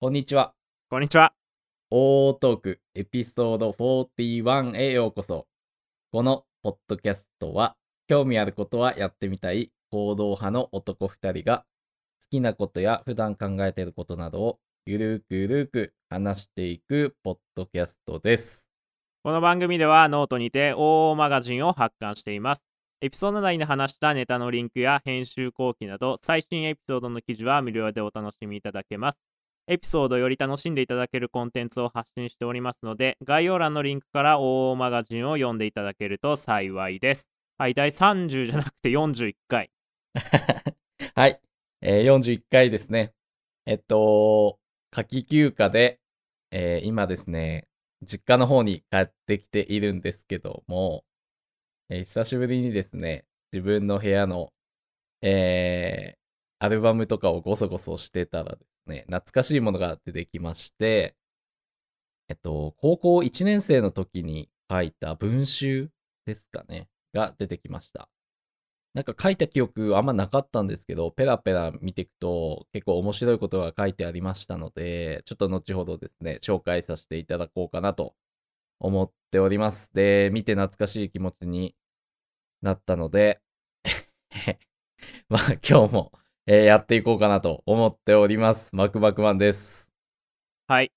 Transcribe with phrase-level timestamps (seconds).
[0.00, 0.54] こんにちは。
[0.90, 1.32] こんにちは。
[1.90, 5.48] オートークエピソード41へようこそ。
[6.12, 7.74] このポッドキャストは、
[8.06, 11.64] 興味あることはやってみたい行動派の男2人が、
[12.22, 18.70] 好きなことや普段考えていることなどをゆるくゆるく話していくポッドキャストです。
[19.24, 22.62] この番組ではノートにて OO マガジンを発刊しています。
[23.00, 29.27] エピソード内で話したネタのリンクや編集後記など最新エピソードの記事は無料でお楽しみいただけます。
[29.70, 37.28] エピソードをより楽しんでいただけるコンテンツを発信しておりますので概要欄のリンクから OO マガジンを読んでいただけると幸いです。
[37.58, 39.70] はい、第30じゃなくて41回。
[41.14, 41.40] はい、
[41.82, 43.12] えー41回ですね。
[43.66, 44.58] えっと、
[44.90, 46.00] 夏季休暇で、
[46.50, 47.68] えー今ですね、
[48.02, 51.04] 実家の方に帰ってきているんですけども、
[51.90, 54.50] えー久しぶりにですね、自分の部屋の、
[55.20, 56.17] え
[56.58, 61.14] アルバムとかをゴソゴソしてたらですね、懐かしいものが出てきまして、
[62.28, 65.90] えっと、高校1年生の時に書いた文集
[66.26, 68.08] ですかね、が出てきました。
[68.94, 78.14] なんか書いた記憶あんまなかったんですけど、ペラペラ見ていくと結構面白いことが書いてありましたので、ちょっと後ほどですね、紹介させていただこうかなと
[78.80, 79.90] 思っております。
[79.94, 81.76] で、見て懐かしい気持ちに
[82.62, 83.40] なったので、
[85.28, 86.12] まあ今日も、
[86.50, 88.74] えーやっていこうかなと思っております。
[88.74, 89.90] マクマクマンです。
[90.66, 90.90] はい。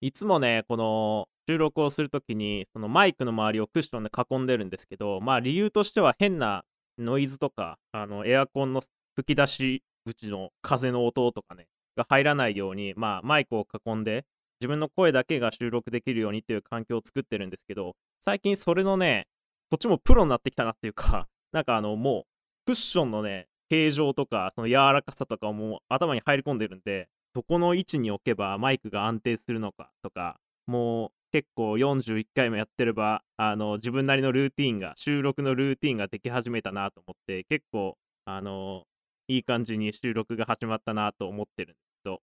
[0.00, 6.64] いつもね、この収録をするときに、そのマイクの周りをクッションで囲んでるんですけど、まあ理由としては変な
[6.98, 8.80] ノイズとか、あのエアコンの
[9.14, 14.24] 吹き出し口の風の音とかね、が入らないように、まあマイクを囲んで、
[14.60, 19.28] 自分の声だけが収録できるようにっていう環境を作ってるんですけど、最近それのね、
[19.70, 22.24] こっちもプロになってきたなっていうか、なんかあのもう、
[22.66, 38.84] クッションのね、形状とか、その柔らかさとかをもう頭に入り込んでるんで、どこの位置に置けばマイクが安定するのかとか、もう結構41回もやってれば、あの自分なりのルーティンが、収録のルーティンができ始めたなと思って、結構、あの
[39.28, 42.20] いい感じに収録が始まったなと思ってるんですけど、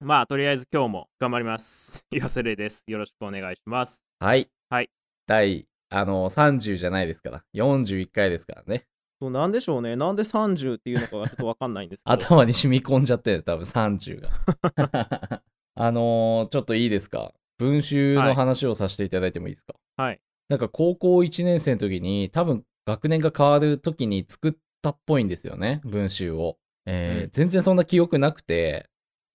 [0.00, 2.04] まあ、とりあえず今日も頑張ります。
[2.10, 2.84] 岩瀬礼です。
[2.86, 4.04] よろしくお願いします。
[4.20, 4.48] はい。
[4.68, 4.90] はい。
[5.26, 8.86] 第、あの、30じゃないですから、41回ですからね。
[9.22, 9.94] そうなんでしょうね。
[9.94, 12.12] なんで30っていうのかがちょっとわかんないんですけど。
[12.12, 14.30] 頭に染み込んじゃってる、多分30が。
[15.76, 17.32] あのーちょっといいですか？
[17.58, 20.20] 文集の話をさせていただいてもいいですか、はい。
[20.48, 24.52] なんか高校1年生の時に、多分学年が変わる時に作っ
[24.82, 26.58] たっぽいんですよね、文集を。
[26.86, 28.88] えーうん全然そんな記憶なくて、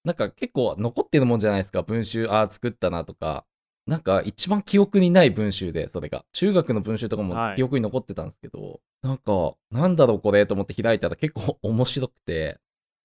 [0.03, 3.45] なんか結構残ってるもんじゃないですか、文集、ああ、作ったなとか。
[3.87, 6.25] なんか一番記憶にない文集で、それが。
[6.33, 12.59] 中学の文集とかもはい記憶に残ってたんですけど、なんか、なんだろうこれと思って開いたら結構面白くて、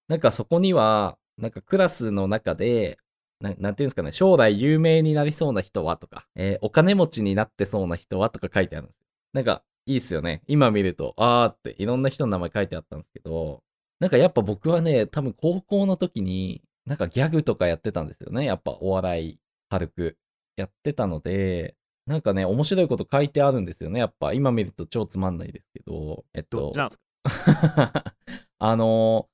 [0.09, 2.97] なんかそこには、なんかクラスの中で、
[3.39, 9.05] ななんていうんですかね、将来有名になりそうな人はとか、えーお金持ちになってそうな人はとか書いてあるんですよ。
[9.33, 10.41] なんか、いいっすよね。
[10.47, 13.63] 今見ると、あーっていろんな人の名前書いてあったんですけど、
[13.99, 18.45] なんかやっぱ僕はね、多分高校の時に、なんかギャグとかやってたんですよね。
[18.45, 19.39] やっぱお笑い、
[19.69, 20.17] 軽く
[20.55, 21.75] やってたので、
[22.05, 23.99] なんかね、面白いこと書いてあるんですよね。
[23.99, 26.89] やっぱ今見ると超つまんないですけど、えっとどっ
[28.59, 29.29] あの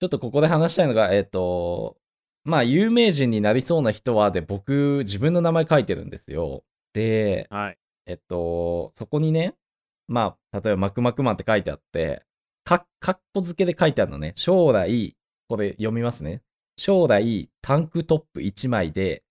[0.00, 1.96] ちょっとここで話したいのが、えっと、
[2.44, 6.62] まあ、有名人になりそうな人はで、僕、自分の名前書いてるんですよ。
[6.92, 7.78] で、はい。
[8.06, 9.54] えっと、そこにね、
[10.08, 12.22] まあ、例えば、マクマクマンって書いてあって、
[12.64, 14.32] か、かっこ付けで書いてあるのね。
[14.36, 15.16] 将来、
[15.48, 16.42] これ読みますね。
[16.76, 19.24] 将来、タンクトップ1枚で、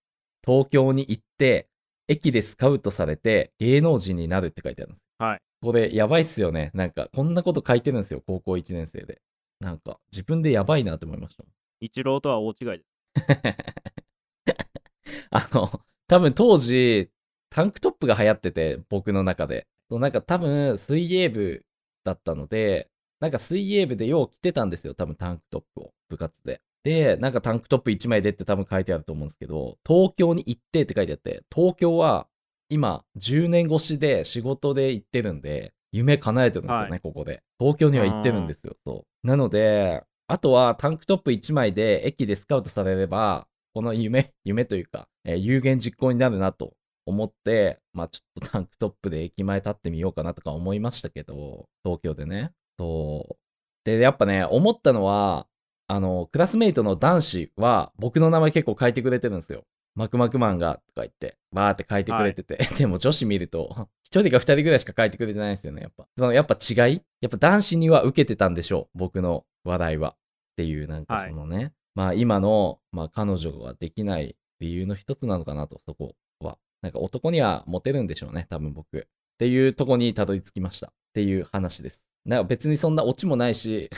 [0.46, 1.68] 東京に行って、
[2.08, 5.04] 駅でスカウトされて、芸能人になるって書いてあるんです。
[5.18, 5.40] はい。
[5.62, 6.70] これ、やばいっすよね。
[6.74, 8.22] なんか、こんなこと書いてるんですよ。
[8.26, 9.20] 高校1年生で。
[9.60, 11.44] なんか、自分でやばいなと思いました。
[11.80, 12.84] 一郎とは大違いです。
[15.30, 17.10] あの、多分当時、
[17.50, 19.66] タンクトップが流行ってて、僕の中で。
[19.90, 21.64] そうなんか多分、水泳部
[22.04, 22.90] だったので、
[23.20, 26.60] なんか水泳部でよう着てたんですよ、多分タンクトップを、部活で。
[26.84, 32.28] で、なんかタンクトップ1枚でって多分書いてあると思うんですけど、東京に行ってって書いてあって、東京は
[32.68, 37.42] 今、10年越しで仕事で行ってるんで、夢叶えてるんですよね、はいここで。
[37.58, 39.26] 東京には行ってるんですよ、そう。
[39.26, 46.74] なので、あとはタンクトップ1枚で駅でスカウトされれば、この夢、夢というか、えー有言実行になるなと
[47.06, 52.50] 思って、まあちょっとタンクトップで駅前立ってみようかなとか思いましたけど、東京でね。
[52.78, 53.36] そう。
[53.84, 55.46] で、やっぱね、思ったのは、
[55.86, 59.64] あの、クラスメイトの男子は僕の名前結構書いてくれてるんですよ。
[59.94, 66.06] マクマクマンがとか言って、バーって書いてくれてて、でも女子見ると、一人か二人ぐらいしか書いてくれてないんですよね、やっぱ。
[66.18, 67.02] そのやっぱ違い？
[67.20, 70.10] やっぱ男子には受けてたんでしょう、僕の話題は。
[70.10, 70.16] っ
[70.56, 76.58] ていう、なんかはいそのね、まあ今の、まあ彼女ができない理由の一つなのかなと、そこは。
[76.82, 78.98] なんか男にはモテるんでしょうね、多分僕。
[78.98, 79.02] っ
[79.38, 80.88] ていうとこにたどり着きました。
[80.88, 82.08] っていう話です。
[82.24, 83.90] なんか別にそんなオチもないし、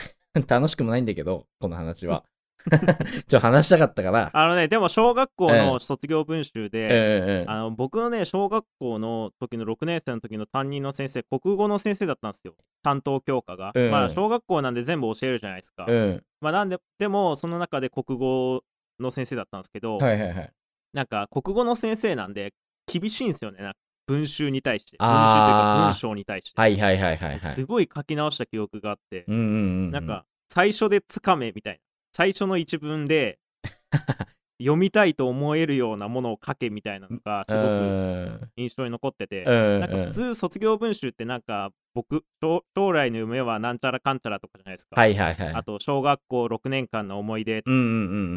[0.49, 2.25] 楽しくもないんだけど、この話は。
[3.29, 4.31] ちょ、話したかったから。
[4.33, 12.55] あのね、でも小学校ええの卒業文集で、ええええあの僕のね、小学校の時の6年生の時の担任の先生、国語の先生だったんですよ。
[12.83, 13.71] 担当教科が。
[13.75, 15.87] うんまあ、小学校なんで全部教えるじゃないですか。
[15.89, 16.25] うん。
[16.41, 18.63] まあ、なんで、でも、その中で国語
[18.99, 20.53] の先生だったんですけど、はいはいはい。
[20.93, 22.53] なんか、国語の先生なんで、
[22.87, 23.63] 厳しいんですよね。
[23.63, 24.97] なんか文集に対して。
[24.99, 26.61] 文集というか文章に対して。
[26.61, 27.41] はいはいはいはいはい。
[27.41, 29.55] すごい書き直した記憶があって、うんうんうんう
[29.89, 29.91] ん。
[29.91, 31.81] なんか、最初でつかめみたいな。
[32.13, 33.39] 最初の一文で、
[34.59, 45.55] 読みたいと思えるようなものを書けみたいなのが、すうごくん、印象に残ってて、うんなんか普通卒業文集ってなんか僕将将来の夢はなんちゃらかんちゃらとかじゃないですか、はいはいはい。
[45.55, 47.85] あと小学校6年間の思い出うんうんう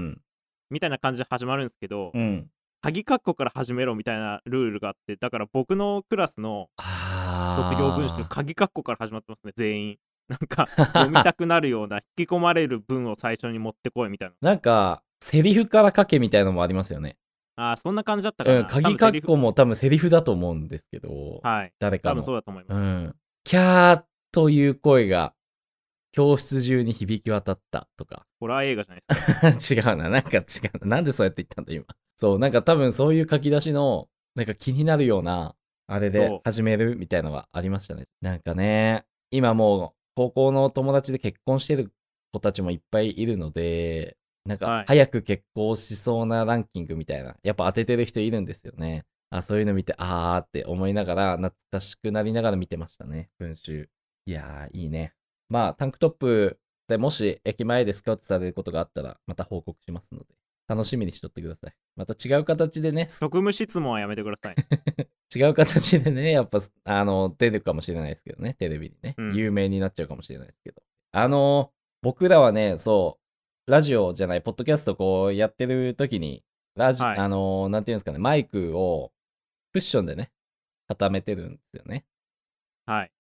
[0.10, 0.22] ん
[0.70, 2.48] みたいな感じで始まるんですけど、うん。
[2.84, 2.92] うん。
[2.92, 7.70] 鍵括弧から始めろみたいなルールがあってだから僕のクラスのああ。
[7.70, 9.98] 卒業文集鍵括弧から始まってますね全員
[10.30, 17.18] なんか 読みたくなるような引き込まれる文を最初に持ってこいみたいななんか、セリフから書けみたいのもありますよね。
[17.56, 22.24] あーそんな感じだったかな、うん、鍵括弧も多分セリフだと思うんですけど、はい誰かの多分。
[22.24, 23.16] そうだと思います、うん。
[23.44, 25.34] キャーという声が
[26.14, 28.26] 教室中に響き渡ったとか。
[28.40, 29.04] ホラー映画じゃない
[29.52, 30.44] ですか 違うな、なんか違う
[30.88, 30.96] な。
[30.98, 31.86] なんでそうやって言ったんだ、今。
[32.20, 35.56] そう、なんか多分そういう書き出しの、なんか気になるような、
[35.88, 38.08] あれで始めるみたいのがありましたね。
[38.20, 41.94] なんかね、今もう高校の友達で結婚してる
[42.34, 49.04] 子たちもいっぱいいるので、なんはいか早く結婚しそうなランキングみたいな、やっぱ当ててる人いるんですよね。
[49.30, 53.90] あ、そういうの見て、あーって思いながら、懐かしくなりながら見てましたね、文集。
[54.26, 55.14] いやー、いいね。
[55.48, 60.26] まあ、タンクトップでもし駅前でスカウトされることがあったら、また報告しますので、
[60.70, 61.74] 楽しみにしとってください。
[61.96, 64.56] また違う形でね、職務質問はやめてください。
[65.36, 69.36] 違う形でね、やっぱ、あの、出るかもしれないですけどね、テレビにね、うん。
[69.36, 70.84] 有名になっちゃうかもしれないですけど。
[71.12, 71.74] あの、
[72.04, 73.20] 僕らはね、そ
[73.68, 76.44] う、ラジオじゃない、ポッドキャストこうやってる時に、
[76.76, 77.18] ラジ、はい。
[77.18, 79.12] あの、なんていうんですかね、マイクを
[79.74, 80.32] クッションでね、
[80.88, 82.06] 固めてるんですよね。
[82.86, 83.12] はい。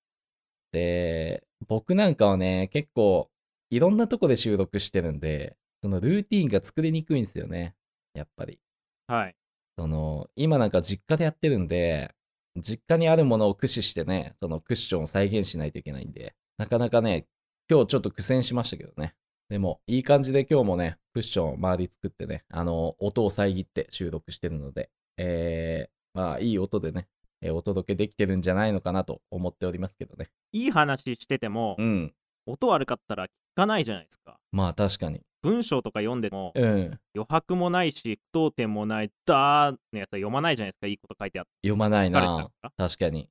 [0.72, 3.31] で、僕なんかはね、結構、
[3.72, 7.76] いろんなとこで収録してるんで、そのルーティーンが作りにくいんですよね、
[8.14, 8.60] やっぱり。
[9.08, 9.36] はい
[9.80, 12.14] その、今なんか実家でやってるんで、
[12.58, 17.28] 実家にあるものを駆使してね、そのクッションを再現しないといけないんで、なかなかね、
[17.70, 19.16] 今日ちょっと苦戦しましたけどね。
[19.48, 27.08] でも、いい感じで今日もね、クッションを周り作ってね、あの、音を遮って収録してるので、えー、まあ、いい音でね、
[27.42, 30.30] えーお届けできてるんじゃないのかなと思っておりますけどね。
[30.52, 32.14] いい話してても、うん。
[32.46, 34.38] 音悪かったら聞かないじゃないですか。
[34.52, 35.22] まあ、確かに。
[35.41, 37.00] 文章とか読んでも、うん。
[37.15, 41.51] 余白もないし、句読点もない、だーのやつは読まないじゃないですか、いいこと書いてあって。
[41.68, 42.50] 読まないな。
[42.77, 43.30] 確かに。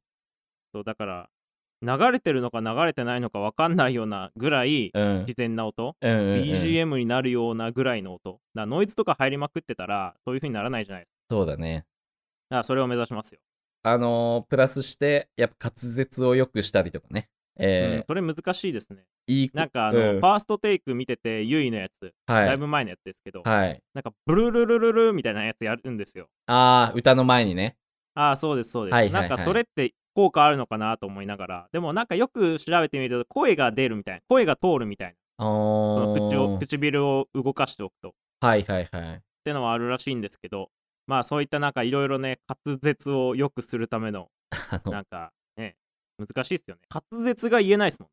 [0.72, 1.31] そうだから、
[1.81, 5.19] 流れてるのか流れてないのか分かんないようなぐらいうん。
[5.20, 8.40] 自然な音、うんうんうん BGM になるようなぐらいの音。
[8.55, 11.37] だノイズとか入りまくってたら、そういう風にならないじゃないですか。
[11.37, 11.84] そうだね。
[12.50, 13.40] だからそれを目指しますよ。
[13.84, 17.28] あのープラスして、やっぱ滑舌を良くしたりとかね。
[17.58, 19.05] うんえ、それ難しいですね。
[19.29, 23.82] ーいいなんかあの、うんファーストテイク見てて、ユイのやつ、はい、だいぶ前のやつですけど、はい。
[23.94, 26.29] なんかブルルルルルみたいなやつやるんですよ。
[26.46, 27.77] ああ、歌の前にね。
[28.15, 28.94] ああ、そうです、そうです。
[28.94, 38.08] はいはいはいなんかそれって効果あるのかなと思いながら、でもなんかよく調べてみると、声が出るみたいな、声が通るみたいな、あその口をー唇を動かしておくと。
[38.08, 39.22] っはいはいはい。
[39.44, 40.70] てのはあるらしいんですけど、
[41.06, 44.29] まあそういったなんかいろいろね、滑舌を良くするための、
[44.91, 45.38] なんかね、
[46.19, 46.82] 難しいですよね。
[46.93, 48.08] 滑舌が言えないですもん。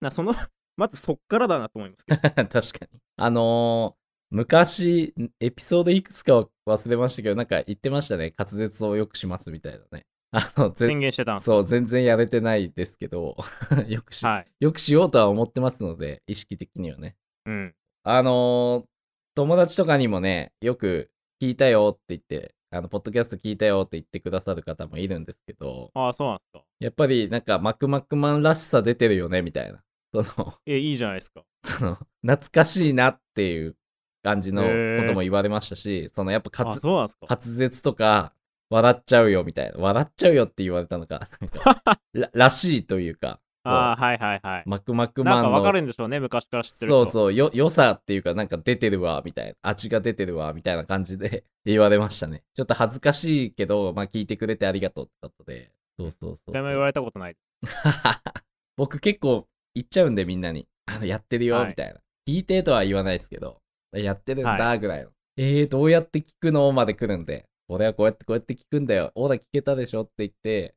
[0.00, 0.32] なその、
[0.76, 2.20] まずそっからだなと思いますけど。
[2.22, 2.60] 確か
[2.92, 3.00] に。
[3.16, 3.98] あのー
[4.30, 8.34] 昔、エピソードいくつかは忘れましたけど、なんか言ってましたね。
[8.36, 10.04] 滑舌を良くしますみたいなね。
[10.32, 13.38] あの、ぜ宣言してたんそう、全然やれてないですけど、
[13.88, 14.46] よくし、はい。
[14.60, 17.16] よくしようとは思ってますので、意識的にはね。
[17.46, 17.74] うん。
[18.02, 18.86] あのー
[19.34, 21.10] 友達とかにもね、よく
[21.40, 26.64] 聞いたよって言って、あの、ポッドキャスト聞いたよって言ってくださる方もいるんですけど、ああ、そうなんですか。
[26.80, 29.82] やっぱりなんかマクマクマンらしさ出てるよね、みたいな。
[30.12, 31.42] その、え、いいじゃないですか。
[31.62, 33.76] その、懐かしいなっていう
[34.22, 37.26] 感じのことも言われましたし、そのやっぱあ、滑そうなんですか。
[37.28, 38.34] 滑舌とか、
[38.70, 39.78] 笑っちゃうよみたいな。
[39.78, 44.62] 笑っちゃうよって言われたのか、なんか ららしいというか、ああ、はいはいはい。
[44.66, 47.04] マクマクなんかマンのわかるんでしょうね、昔から知ってると。
[47.04, 49.54] そうそう、よ、良さっていうか、なんか出てるわ、みたいな。
[49.62, 52.44] 味が出てるわ、みたいな感じで 言われましたね。
[52.54, 55.72] ちょっと恥ずかしいけど、まあ聞いてくれてありがとうってことで。
[55.98, 57.36] そうそうそう一回も言われたことない。
[58.76, 60.68] 僕結構言っちゃうんで、みんなに。
[60.86, 62.00] あの、やってるよ、はいみたいな。
[62.26, 63.60] 聞いてとは言わないですけど、
[63.92, 65.10] やってるんだ、ぐらいの。
[65.36, 66.70] えー、どうやって聞くの？
[66.72, 69.12] まで来るんで、俺はこうやってこうやって聞くんだよ。
[69.14, 70.02] オーダー聞けたでしょ？
[70.02, 70.74] って言って、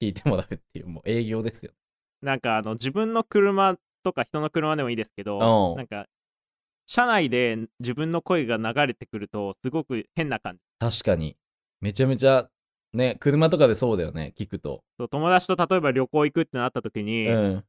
[0.00, 1.72] 聞いてもらうっていう、もう営業ですよ。
[2.22, 6.06] なんかあの自分の車とか人の車でもいいですけうんどなんか
[6.86, 11.36] 車内で自分の声が流れてくるとすごく変な感じ確かに。
[11.80, 12.48] めちゃめちゃ、
[12.92, 14.82] ね、車とかでそうだよね、聞くと。
[14.98, 17.64] そう友達と例えば旅行行くってなった時に、うん。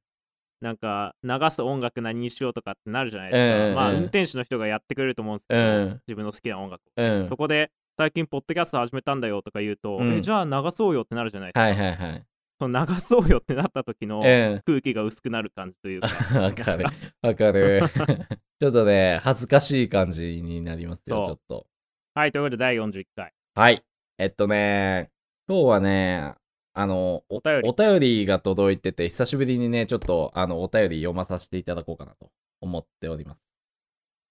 [0.61, 7.37] なんか流す音楽何にしようとかってなるじゃないですか、うんうんまあ運転手の人がやってくれると思うんですけど、うん自分の好きな音楽を、うんそ。
[7.37, 12.25] こで最近ポッドキャスト始めたんだよとか言うと、うんえじゃあ流そうよってなるじゃないですか、はいはいはい。
[12.59, 14.61] その流そうよってなった時のうん。
[14.65, 16.07] 空気が薄くなる感じというか
[16.39, 16.85] わかる。
[17.21, 17.81] わかる。
[18.59, 21.67] ちょっとね、恥ずかしい感じになりますよ、そうちょっと。
[22.13, 23.81] はいということで第41回はい。
[24.17, 25.09] えっとね、
[25.47, 26.35] 今日はね、
[26.73, 33.41] あの、おお便りお便りが届いてて、久しぶりにね、ちょっと、あの、お便り読まさせていただこうかなと思っております。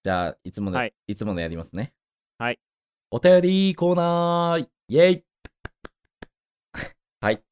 [0.03, 1.93] じゃあ、いつもの、はいい、つものやりますね。
[2.37, 2.59] はい。
[3.11, 5.25] お便りコーナー、イェイ
[7.21, 7.43] はい。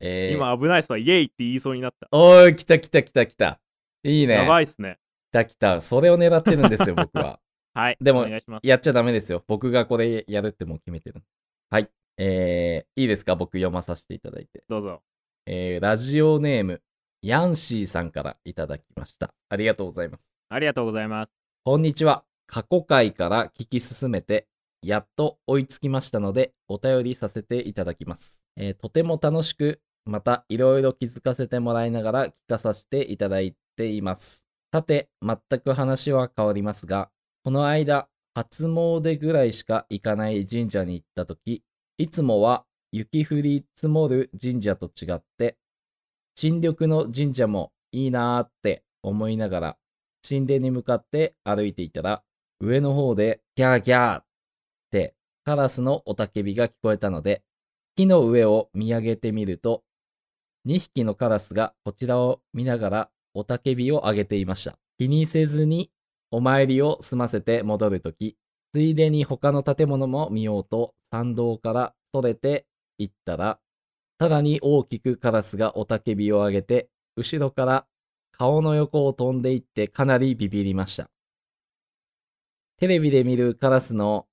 [0.00, 3.60] えー、今危ないっすわイエイって言いそうになったおーい、来た来た来た来た。
[4.04, 4.34] いいね。
[4.34, 4.98] やばいっすね
[5.30, 5.80] 来た来た。
[5.80, 7.40] それを狙ってるんですよ、僕は。
[7.74, 8.26] はいでも
[8.62, 9.44] やっちゃダメですよ。
[9.46, 11.22] 僕がこれやるってもう決めてる。
[11.70, 11.90] はい。
[12.16, 13.36] えー、いいですか？
[13.36, 14.64] 僕読まさせていただいて。
[14.68, 15.02] どうぞ
[15.44, 16.82] えー、ラジオネーム、
[17.22, 19.34] ヤンシーさんからいただきました。
[19.50, 20.26] ありがとうございます。
[20.48, 21.32] ありがとうございます
[21.64, 22.24] こんにちは。
[22.46, 24.46] 過去回から聞き進めて、
[24.82, 28.42] やっと追いつきましたので、お便りさせていただきます。
[28.56, 34.46] えーとても楽しく、またいろいろ気づかせてもらいながら聞かさせていただいています。
[34.72, 37.10] さて、全く話は変わりますが、
[37.44, 41.62] この間、初詣ぐらいしか行かない神社に行ったとき、
[41.98, 45.56] いつもは雪降り積もる神社と違って、
[46.34, 49.76] 新緑の神社もいいなーって思いながら、
[50.26, 52.22] 神殿に向かって歩いていたら、
[52.60, 54.24] 上の方でギャーギャーっ
[54.90, 57.42] てカラスの雄たけびが聞こえたので、
[57.96, 59.82] 木の上を見上げてみると、
[60.66, 64.78] 2匹のカラスがこちらを見ながら雄たけびを上げていました。
[64.98, 65.90] 気にせずに
[66.30, 68.36] お参りを済ませて戻るとき、
[68.72, 72.66] ついでに他の建物も見ようと参道からそれて
[72.98, 73.58] 行ったら、
[74.18, 77.86] さらに大きくカラスが雄たけびを上げて、後ろから
[78.32, 81.08] 顔の横を飛んでいってかなりビビりました。
[82.78, 84.26] テレビで見るカラスの、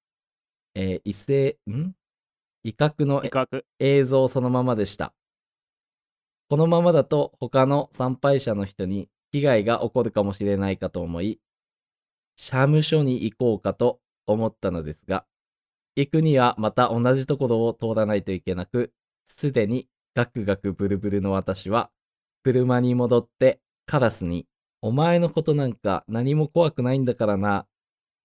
[0.75, 1.93] えー異性、ん？
[2.63, 5.13] 威嚇の威嚇映像そのままでした。
[6.53, 11.39] このままだと他の参拝者の人に被害が起こるかもしれないかと思い、
[12.35, 15.25] 社務所に行こうかと思ったのですが、
[15.95, 18.93] 行くにはまた同じところを通らないといけなく、
[19.25, 21.89] すでにガクガクブルブルの私は、
[22.43, 24.45] 車に戻ってカラスに、
[24.83, 27.65] お前のことなんか何も怖くないんだからな、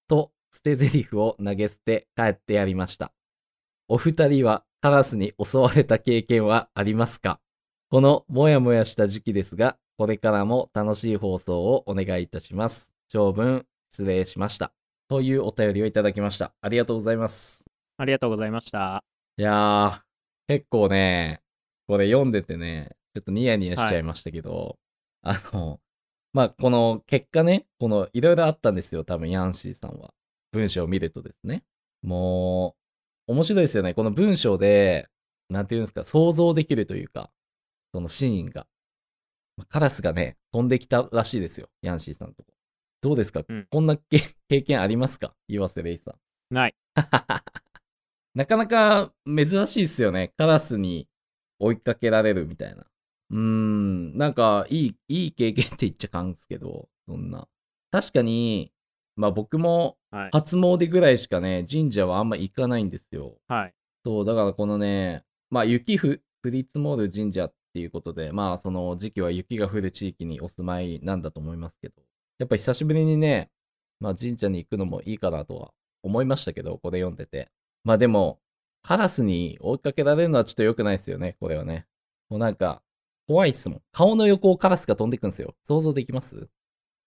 [0.06, 3.10] と捨て台詞を投げ捨て帰ってやりました。
[3.88, 7.40] お二人はカラスに襲われた経験はありますか？
[7.90, 12.92] このもやもやした時期ですが、これからも楽しい放送をお願いいたします。
[13.08, 14.72] 長文失礼しました。
[15.08, 16.52] というお便りをいただきました。
[16.60, 17.64] ありがとうございます。
[17.96, 19.02] ありがとうございました
[19.38, 20.00] いやー、
[20.48, 21.40] 結構ね、
[21.86, 24.76] これ読んでてね、ちょっとニヤニヤしちゃいましたけど、
[25.22, 25.80] あの、
[26.34, 30.12] まあ、この結果ね、このいろいろあったんですよ、多分ヤンシーさんは。
[30.52, 31.64] 文章を見るとですね。
[32.02, 32.76] も
[33.28, 33.94] う、面白いですよね。
[33.94, 35.08] この文章で、
[35.48, 37.30] なんていうんですか、想像できるというか、
[37.92, 38.66] そのシーンが。
[39.56, 42.52] まあカラスがね、飛んできたらしいですよ、ヤンシーさんのとこ。
[43.00, 45.34] どうですか、うんこんなけ 経験ありますか？
[45.48, 46.54] 岩瀬レイさん。
[46.54, 46.74] ない
[48.34, 50.32] なかなか珍しいっすよね。
[50.36, 51.08] カラスに
[51.58, 52.86] 追いかけられるみたいな。
[53.30, 57.48] うーん、なんかいい、いい経験って言っちゃかんすけど、そんな。
[57.90, 58.72] 確かに、
[59.16, 63.38] まあ僕もはい初詣ぐらいしかね、神社はあんま行かないんですよ。
[63.48, 71.94] はいそう、だからこのね、まあ雪ふ降り積もる神社っていうことで、まあその時期は雪が降る地域にお住まいなんだと思いますけど、
[72.40, 73.50] やっぱ久しぶりにね、
[74.00, 75.70] まあ神社に行くのもいいかなとは
[76.02, 77.52] 思いましたけど、これ読んでて。
[77.84, 78.40] まあでも、
[78.82, 81.86] カラスに追いかけられるのはちょっと良くないですよね、これはね。
[82.28, 82.82] もうなんか、
[83.28, 83.82] 怖いっすもん。
[83.92, 85.54] 顔の横をカラスが飛んでくんですよ。
[85.62, 86.48] 想像できます？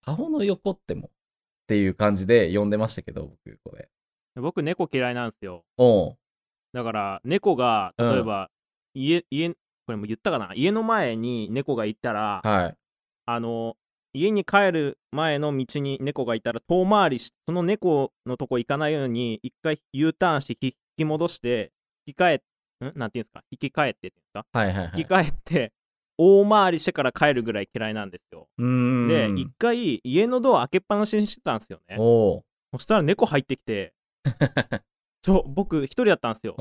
[0.06, 1.12] 顔の横ってもっ
[1.68, 3.90] ていう感じで読んでましたけど、僕、これ。
[4.36, 5.66] 僕猫嫌いなんですよ
[6.72, 8.50] だから猫がうん例えば、
[8.94, 9.54] 家家
[9.86, 10.52] これも言ったかな？
[10.56, 12.76] 家の前に猫がいたらはい。
[13.26, 13.76] あの
[14.14, 21.72] 家に帰る前の道に猫がいたら遠回りしその猫のとこ行かないように一回 U ターンして引き戻して
[22.06, 22.42] 引き返ん？
[22.96, 23.42] なんていうんですか？
[23.52, 24.46] 引き返ってっていうんですか？
[24.52, 24.92] はいはいはい。
[24.96, 25.72] 引き返って
[26.18, 28.48] 大回りしてから帰るぐらい嫌いなんですよ。
[29.08, 31.96] で一回家のドア開けっぱなしにしてたんですよね
[32.74, 33.94] そしたら猫入ってきて、
[35.46, 36.56] 僕一人だったんですよ。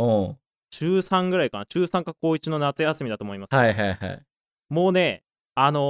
[0.71, 1.67] 中3ぐらいかな。
[1.67, 3.55] 中3か高1の夏休みだと思います。
[3.55, 4.23] はいはいはい。
[4.69, 5.23] もうね、
[5.55, 5.83] あのー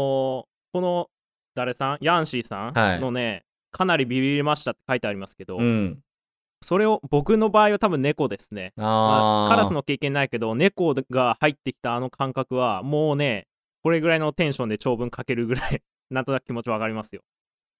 [0.72, 1.08] この、
[1.54, 1.98] 誰さん？
[2.00, 5.98] ヤンシーさはいんのね、かなりビビりましたって書いてありますけど、うん。
[6.62, 8.72] それを僕の場合は多分猫ですね。
[8.76, 13.46] まあカラスの経験ないけど、猫が入ってきたあの感覚は、もうね、
[13.82, 17.22] これぐらいのテンションで長文書けるぐらい、なんとなく気持ちわかりますよ。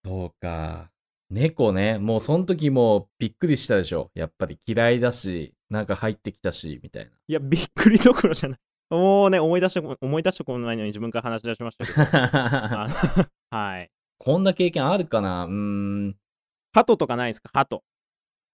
[0.04, 0.90] そうか。
[1.30, 4.10] 猫ね、もうその時もうびっくりしたでしょ。
[4.14, 7.10] やっぱり嫌いだし、なんか入ってきたし、みたいな。
[7.28, 8.58] いや、びっくりどころじゃない。
[8.90, 12.00] もうね、思い出してこ、思い出してこないのに自分から話し出しましたけど。
[13.56, 13.90] はい。
[14.18, 15.44] こんな経験あるかな？
[15.44, 16.16] うーん。
[16.74, 17.50] 鳩とかないですか？
[17.52, 17.82] 鳩。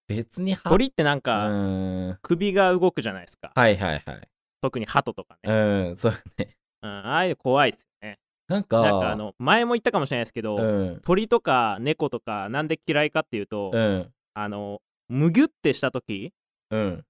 [0.07, 2.19] 別には鳥ってなんうか。
[2.21, 3.51] 首が動くじゃないですか。
[3.55, 4.21] はいはいはい。
[4.61, 5.51] 特に鳩とかね。
[5.51, 6.55] うん、そうね。
[6.83, 8.19] うん、ああいうの怖いですよね。
[8.47, 16.33] なんか、なんかあの、前も言ったかもしれないですけど、うん、鳥とか猫とかなんで嫌いかっていうと、うん、あの、むぎゅってした時
[16.69, 17.05] うん、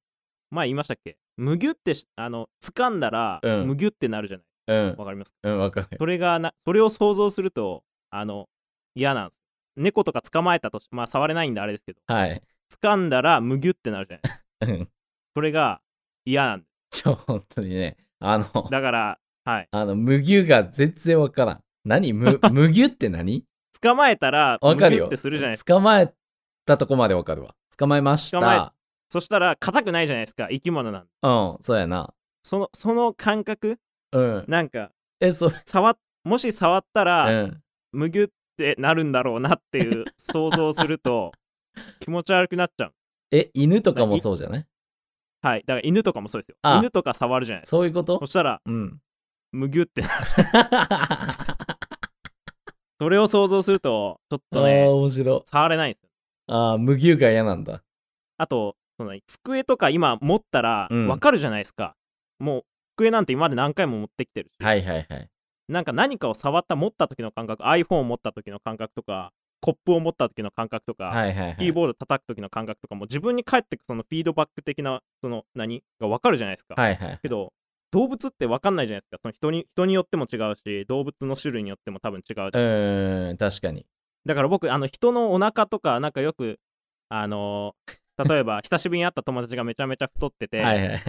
[0.51, 1.17] 前言いましたっけ？
[1.36, 3.67] むぎゅってし、あの、掴んだら、うん。
[3.67, 4.46] むぎゅってなるじゃない？
[4.89, 5.38] うん、わかりますか？
[5.44, 5.88] うん、わかる。
[5.98, 8.48] それがな、それを想像すると、あの、
[8.96, 9.39] 嫌なんです。
[9.75, 12.41] 猫とか捕まえたとし、まあ触れないんであれですけど、はい。
[12.82, 14.20] 掴んだらむぎゅってなるじゃ
[14.67, 14.77] ない？
[14.79, 14.89] うん。
[15.36, 15.82] それが
[16.25, 18.46] 嫌なんでちょ、本当にね、あの。
[18.46, 19.67] す。、だから、はい。
[19.71, 21.63] あの、麦が全然わからん。
[21.85, 22.11] 何？
[22.11, 23.45] む、 麦って何？
[23.81, 25.15] 捕まえたら、わかるよって。
[25.17, 25.75] するじゃないですか。
[25.75, 26.13] 捕まえ
[26.65, 27.55] たとこまでわかるわ。
[27.77, 28.73] 捕まえました。
[29.09, 30.49] そしたら、硬くないじゃないですか。
[30.49, 31.09] 生き物なんで。
[31.23, 32.13] うん、そうやな。
[32.43, 33.77] その、その感覚？
[34.11, 34.45] うん。
[34.49, 37.61] なんか、え、そ、触っ、もし触ったうら、ん。
[37.93, 38.27] むぎゅっ
[38.57, 41.31] てなるんだろうなっていう 想像すると、
[42.01, 42.93] 気持ち悪くなっちゃう。
[43.31, 44.65] え、犬とかもそうじゃない？
[45.41, 45.63] はい。
[45.65, 46.57] だから犬とかもそうですよ。
[46.63, 47.77] あ犬とか触るじゃないですか。
[47.77, 48.19] そういうこと？
[48.19, 48.99] そしたら、うん。
[49.51, 50.03] むぎゅって。
[52.99, 55.41] それを想像すると、ちょっとね、面白い。
[55.45, 56.10] 触れないんですよ。
[56.47, 57.83] ああ、麦が嫌なんだ。
[58.38, 61.95] あと、その机とか今持ったらうんわかるじゃないですか。
[62.39, 62.63] もう、
[62.97, 65.29] 机なんて今まで何回も持ってきてるし、はいはいはい。
[65.67, 69.31] なんか何かを触った持った時の感覚、iPhone を持った時の感覚とか、
[69.62, 71.55] コップを持った時の感覚とか、はいはいはい。
[71.57, 75.83] キーボード叩く時の感覚とかも自分に返ってくそのフィードバック的な、その何？
[75.99, 76.73] がわかるじゃないですか。
[76.81, 77.19] はいはい。
[77.21, 77.53] けど、
[77.91, 79.17] 動物ってわかんないじゃないですか。
[79.21, 82.36] その人に人によっても違うし、動物の種類によっても多分違う。
[82.36, 83.86] うーん、確かに。
[84.26, 86.60] だから僕、あの人のお腹とか、なんかよく、
[87.10, 87.97] あのー
[88.28, 91.02] 例えば 久しぶりに会った友達がめちゃめちゃ太ってて、はいはいはい。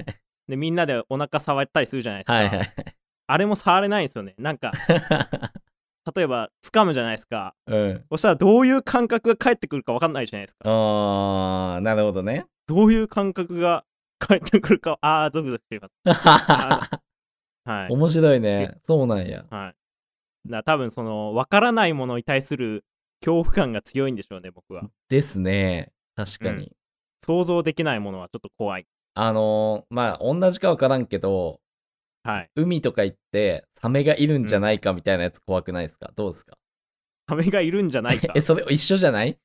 [0.46, 2.32] でみんなでお腹触ったりするじゃないですか。
[2.34, 2.74] はいはい。
[3.26, 4.34] あれも触れないんですよね。
[4.38, 4.72] なんか、
[6.14, 7.54] 例えば掴むじゃないですか。
[7.66, 8.04] うん。
[8.10, 10.60] そしたらどういう感覚が返ってくるかわかんないじゃないですか。
[10.64, 12.46] あー、なるほどね。
[12.66, 13.84] どういう感覚が
[14.18, 17.00] 返ってくるか、あー、ゾクゾクしています。
[17.64, 17.92] はい。
[17.92, 18.78] 面白いね。
[18.84, 19.44] そうなんや。
[19.50, 19.74] はい。
[20.46, 22.84] だから多分その分からないものに対する
[23.20, 24.84] 恐怖感が強いんでしょうね、僕は。
[25.08, 25.92] ですね。
[26.16, 26.72] 確かに。
[27.24, 28.86] 想像できないものはちょっと怖い。
[29.14, 31.60] あのー、まあ、同じかわからんけど、
[32.22, 32.50] はい。
[32.56, 36.56] 海とか行って、サメがいるんじゃないかみたいなやつ怖くないですか、どうですか？
[37.28, 38.40] サメがいるんじゃないか え、。
[38.40, 39.36] それ一緒じゃない？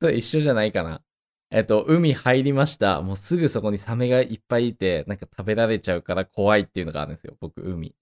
[0.00, 1.02] それ一緒じゃないかな？
[1.50, 3.00] えっと、海入りました。
[3.00, 7.94] もうすぐそこにサメがいっぱいいて、なんか食べられちゃうから怖いっていうのがあるんですよ、僕、海。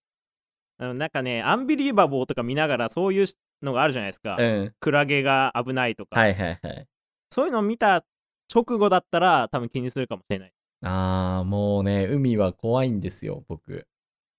[0.78, 3.26] あのなんかね、アンビリーバボーとか見ながらそういう
[3.62, 4.37] のがあるじゃないですか。
[4.38, 4.74] うん。
[4.80, 6.18] クラゲが危ないとか。
[6.18, 6.87] はいはいはい。
[7.30, 8.04] そういうのを見た
[8.52, 10.52] 直後だったら多分気にするかもしれない。
[10.85, 13.87] あー、もうね、海は怖いんですよ、僕。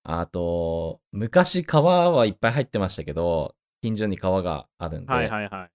[0.04, 5.70] あと、昔川はいっぱい入ってましたけど、近所に川があるんで、はいはいはい。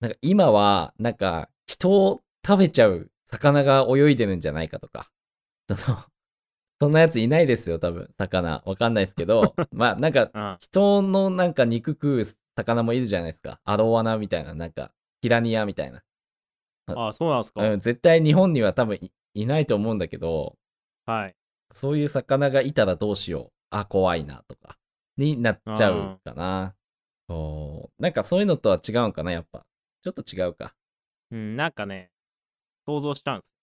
[0.00, 5.10] なんか今は、なんか人を食べちゃう魚が泳いでるんじゃないかとか、
[5.68, 6.04] その、
[6.80, 8.62] そんなやついないですよ、多分、魚。
[8.66, 10.56] わかんないですけど、 まあなんかうん。
[10.60, 12.24] 人のなんか肉食う
[12.56, 13.60] 魚もいるじゃないですか。
[13.64, 16.02] アロワナみたいな、なんか、ピラニアみたいな。
[16.86, 17.66] あそうなんですか。
[17.66, 20.56] うん、絶対日本には多分いいないと思うんだけど、
[21.06, 21.36] はい。
[21.72, 23.52] そういう魚がいたらどうしよう。
[23.70, 24.76] あ、怖いなとか、
[25.16, 26.74] になっちゃうかな。
[27.28, 28.02] そう。
[28.02, 29.64] なんかそういうのとは違うんかな、やっぱ。
[30.02, 30.74] ちょっと違うか。
[31.30, 32.10] うん、なんかね、
[32.86, 33.54] 想像しちゃうんです。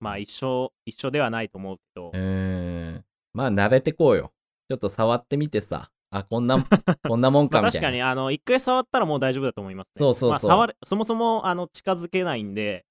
[0.00, 3.04] まあ一緒、一緒ではないと思うけどう、ーん。
[3.32, 4.32] まあ慣れてこうよ。
[4.68, 5.90] ちょっと触ってみてさ。
[6.10, 6.56] あ、こんな、
[7.02, 7.62] こんなもんかみたいな。
[7.62, 9.92] まあ確かに、あの、一回触ったらもう大丈夫だと思いますね。
[9.98, 12.84] そうそうそうまあ、触るそもそも、あの、近づけないんで、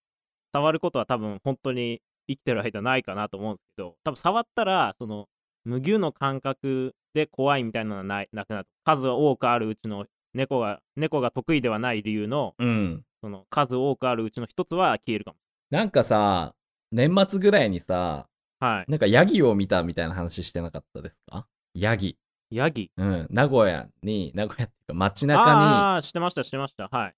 [0.53, 5.27] 触ることは多分本当に生きてる間ないかなと思うんですけど、多分触ったら、その、
[5.63, 8.67] 無牛の感覚で怖いみたいなのはないなくなる。
[8.83, 13.03] 数多くあるうちの猫が、猫が得意ではない理由の、うん。
[13.21, 15.37] その数多くあるうちの一つは消えるかも。
[15.71, 16.53] なんかさ、
[16.91, 18.27] 年末ぐらいにさ、
[18.59, 18.91] はい。
[18.91, 21.47] なんかヤギを見たみたいな話してなかったですか？
[21.73, 22.17] ヤギ。
[22.51, 22.91] ヤギ。
[22.95, 23.27] うん。
[23.29, 26.87] 名古屋に、名古屋っていうか街中ああー、してました、してました。
[26.87, 27.13] はい。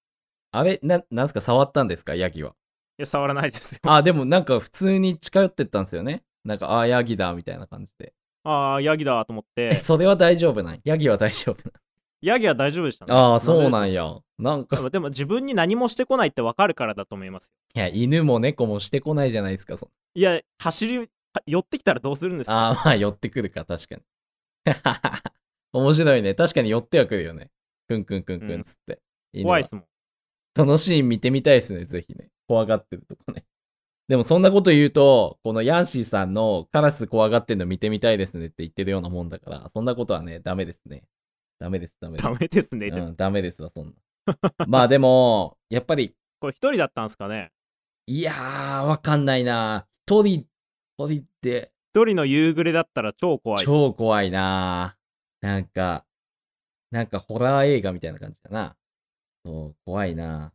[0.52, 0.80] あれ？
[0.82, 2.16] な、なんすか触ったんですか？
[2.16, 2.52] ヤギは。
[2.52, 2.54] い
[3.00, 3.82] や、触らないですよ。
[3.84, 6.24] あ、でもなんか普通に近寄ってったんですよね。
[6.44, 8.14] なんか、あ、ヤギだ、みたいな感じで。
[8.44, 10.82] ああ、ヤギだと思っえ、て、それは大丈夫なん？
[10.86, 11.72] ヤギは大丈夫
[12.22, 13.14] ヤギは大丈夫でしたね。
[13.14, 14.04] ああ、そうなんや。
[14.04, 14.20] や。
[14.40, 17.54] なんか、でも自分に何もしてこないって分かるからだと思いますよ。
[17.76, 19.78] いや、犬も猫もしてこないじゃないですか。
[19.78, 21.06] そいや、走り、は
[21.46, 22.56] 寄ってきたらどうするんですか？
[22.56, 24.02] ああ、まあ、寄ってくるか、確かに。
[25.74, 26.34] 面白いね。
[26.34, 27.52] 確かに寄ってはくるよね。
[27.88, 29.00] くんくんくんくんつって。
[29.34, 29.86] 犬は怖いっすもん。
[30.56, 32.30] そのシーン見てみたいですね、ぜひね。
[32.48, 33.46] 怖がってるとこね。
[34.08, 41.04] でもそんなこと言うと、このヤンシーさんのカラス怖がってるの見てみたいですねって言ってるようなもんだから、そんなことはね、ダメですね。
[41.60, 42.24] ダメです、ダメです。
[42.24, 42.88] ダメですね。
[42.88, 43.94] うん、ダメですわ、そんな。
[44.68, 47.52] まあでも、やっぱり、これ一人だったんですかね？
[48.06, 49.88] いやー、わかんないな。
[50.06, 50.46] 一人、
[50.98, 53.66] 一人って、一人の夕暮れだったら超怖い。
[53.66, 54.98] 超怖いな。
[55.42, 56.06] なんか、
[56.92, 58.76] なんかホラー映画みたいな感じだな。
[59.46, 60.54] そう、怖いな。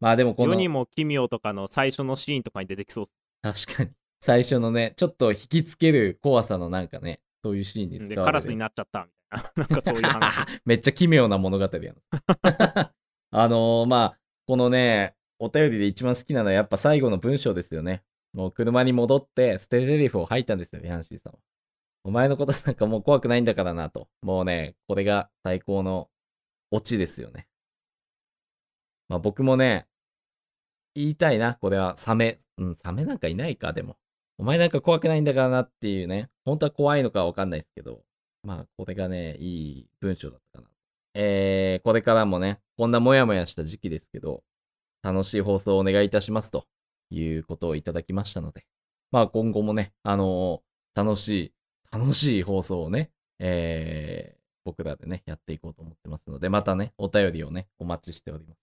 [0.00, 3.06] まあでもこの、世にも奇妙とかの最初のシーンとかに出てきそう。
[3.42, 3.90] 確かに。
[4.20, 8.24] 最初のね、ちょっっと引きつける怖さのなんかね、そういうシーンに使われで、る。
[8.24, 9.08] カラスになっちゃった。
[9.56, 10.38] なんかそういう話。
[10.64, 11.96] めっちゃ奇妙な物語やん。
[13.30, 18.02] あのー、まあ、このね、お便りで一番好きなのはやっぱ最後の文章ですよね。
[18.34, 21.38] もう車に戻って捨て台詞を吐いたんですよ、ヤンシーさんは。
[22.04, 24.08] お前のことなんかもう怖くないんだからなと。
[24.22, 26.10] もうね、これが最高の
[26.70, 27.48] オチですよね。
[29.08, 29.86] まあ僕もね、
[30.94, 32.38] 言いたいな、これはサメ。
[32.56, 33.96] うん、サメなんかいないか、でも。
[34.38, 36.30] お前なんか怖くないんだからなっていうね。
[36.44, 38.02] 本当は怖いのかわかんないですけど。
[38.48, 40.70] まあ、これがね、いい文章だったかな。
[41.12, 44.42] えー、これからもね、こんなモヤモヤした時期ですけど、
[45.02, 46.64] 楽しい放送をお願いいたしますと
[47.10, 48.64] いうことをいただきましたので、
[49.10, 51.52] まあ今後もね、あのー楽しい、
[51.92, 58.58] 楽しい放送をね、えー、僕らでね、やっていこうと思ってますので、またね、お便りをね、お待ちしております。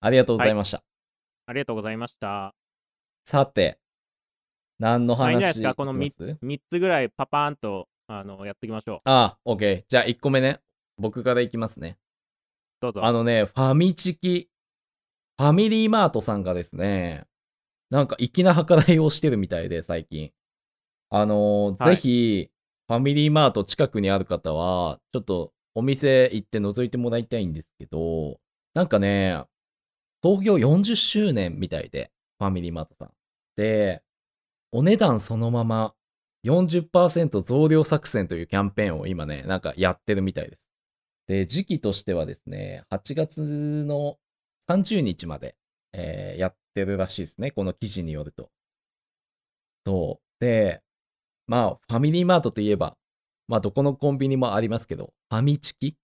[0.00, 0.84] ありがとうございました。
[1.46, 2.54] ありがとうございました。
[3.24, 3.78] さて、
[4.78, 5.74] 何のまあいいんじゃない話ですか？
[5.74, 9.00] このいきます？3つぐらいパパーンとあのやっていきましょう。
[9.04, 9.84] ああ、OK。
[9.86, 10.60] じゃあ1個目ね、
[10.96, 11.98] 僕からいきますね。
[12.80, 13.04] どうぞ。
[13.04, 14.48] あのね、ファミチキ、
[15.36, 17.26] ファミリーマートさんがですね、
[17.90, 20.30] なんか粋な計らいをしてるみたいで、最近。
[21.10, 22.50] あのーはいぜひ、
[22.88, 28.40] ファミリーマート近くにある方は、ちょっとお店行って覗いてもらいたいんですけど、
[28.72, 29.44] なんかね、
[30.22, 33.12] 創業40周年みたいで、ファミリーマートさん。
[33.56, 34.02] で、
[34.72, 35.94] お値段そのまま
[36.44, 40.68] 40%増量作戦というキャンペーンを今ね、なんかやってるみたいです。
[41.26, 43.42] で、時期としてはですね、8月
[43.84, 44.18] の
[44.68, 45.56] 30日まで、
[45.92, 47.50] えーやってるらしいですね。
[47.50, 48.50] この記事によると。
[49.86, 50.44] そう。
[50.44, 50.82] で、
[51.46, 52.96] まあ、ファミリーマートといえば、
[53.48, 55.96] まあ、どこのコンビニもありますけど、ファミチキ？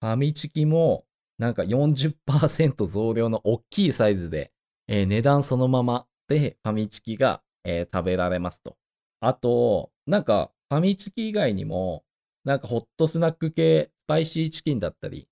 [0.00, 1.06] ファミチキも、
[1.38, 4.52] なんか40%増量の大きいサイズで、
[4.88, 8.76] えー値段そのままでファミチキが、えー食べられますと。
[9.20, 12.04] あと、なんか、ファミチキ以外にも、
[12.44, 15.28] なんかホットスナック系、スパイシーチキンだったり、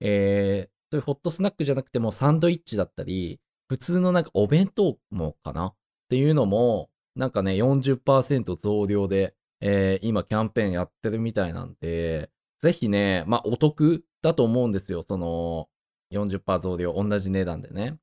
[0.00, 5.66] えー、そういうホットスナックじゃなくてもサンドイッチだったり、普通のなんかお弁当もかな？
[5.68, 5.74] っ
[6.08, 15.02] ていうのも、なんかね、40%増量で、えー今キャンペーンやってるみたいなんで、ぜひね、まあお得だと思うんですよ。
[15.02, 15.68] その
[16.12, 17.98] 40%増量、同じ値段でね。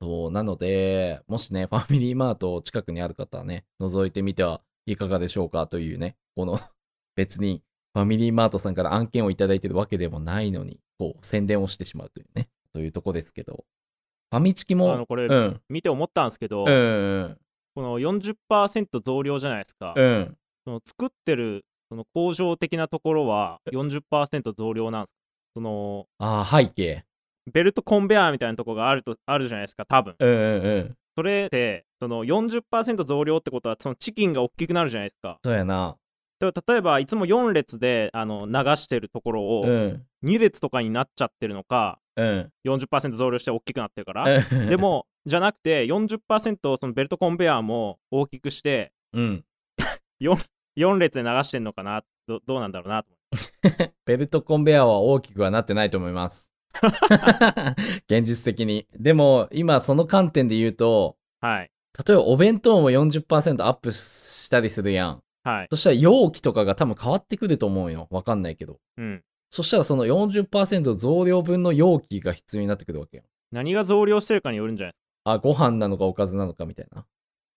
[0.00, 6.58] そう、なので、もしね、ファミリーマート近くにある方はね、覗いてみてはいかがでしょうかというね、この
[7.16, 7.62] 別に
[7.94, 13.64] ファミリーマートさんから案件をいただいてるわけでもないのに、こう、宣伝をしてしまうというね、というとこですけど、
[14.30, 17.38] ファミチキも、あのこれうん、見て思ったんですけど、うん、うん、
[17.74, 19.94] この40%増量じゃないですか。
[19.96, 20.36] うん。
[20.64, 25.16] その作ってるその工場的なところは40%増量なんですか？
[25.54, 27.04] そのああ、背景。
[27.50, 30.96] ベルトコンベアみたいなとこがあるとあるじゃないですか多分うん、うん、うん。
[31.16, 35.96] それってその40%増量ってことはそのチキンが大きくなるじゃないですかそうやな。
[36.38, 42.52] 例えばいつも4列であの流してるところをうん、2列とかになっちゃってるのかうん。
[42.66, 49.44] 40%増量して大きくなってるからうんで、もじゃなくて40%そのベルトコンベアも大きくしてうん。
[50.20, 52.02] 4列で流してんのかな？
[52.26, 53.08] どどうなんだろうなと
[54.04, 56.52] ベルトコンベアは大きくはなってないと思います。
[58.08, 58.86] 現実的に。
[58.98, 61.70] でも、今その観点で言うと、はい
[62.06, 65.22] 例えばお弁当も40%アップしたりするやん。
[65.44, 68.08] はいそしたら容器とかが多分変わってくると思うよ。
[68.10, 68.78] わかんないけど。
[68.96, 73.22] うんそしたらその40%増量分の容器が必要になってくるわけよ。
[73.52, 75.32] 何が増量してるかによるんじゃないですか？
[75.32, 77.06] あ、ご飯なのかおかずなのかみたいな。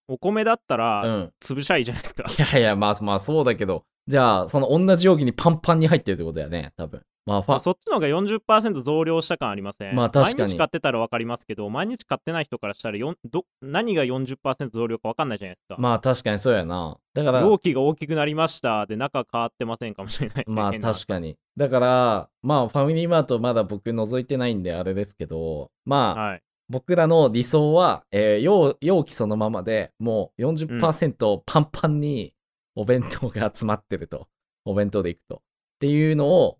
[0.08, 1.32] お米だったうらん。
[1.42, 3.86] 潰しゃいいじゃないですか、いやいや、まあまあそうだけど。
[4.08, 6.74] じゃあ、その同じ容器にパンパンに入ってるってことだよね。
[6.78, 7.04] 多分。
[7.26, 9.96] まあ、ファそっちの方が40%増量した感ありません。
[9.96, 15.76] まあ確かに毎日買ってたら分かりますけど、毎日買ってない人からしたらよんど何が40%増量か分かんないじゃないですか。
[15.78, 16.98] まあ確かにそうやな。
[17.14, 20.46] だから、容器が大きくなりましたで中変わってませんかもしれない。
[20.48, 21.38] まあ確かに。
[21.58, 26.42] だから、まあファミリーマートまだ僕覗いてないんであれですけど、まあ、はい。
[26.70, 32.34] 僕らの理想は、えー容容器そのままでもう40%パンパンに
[32.76, 34.28] お弁当が集まってると。
[34.66, 35.38] お弁当でいくと。
[35.38, 35.40] っ
[35.80, 36.59] ていうのを、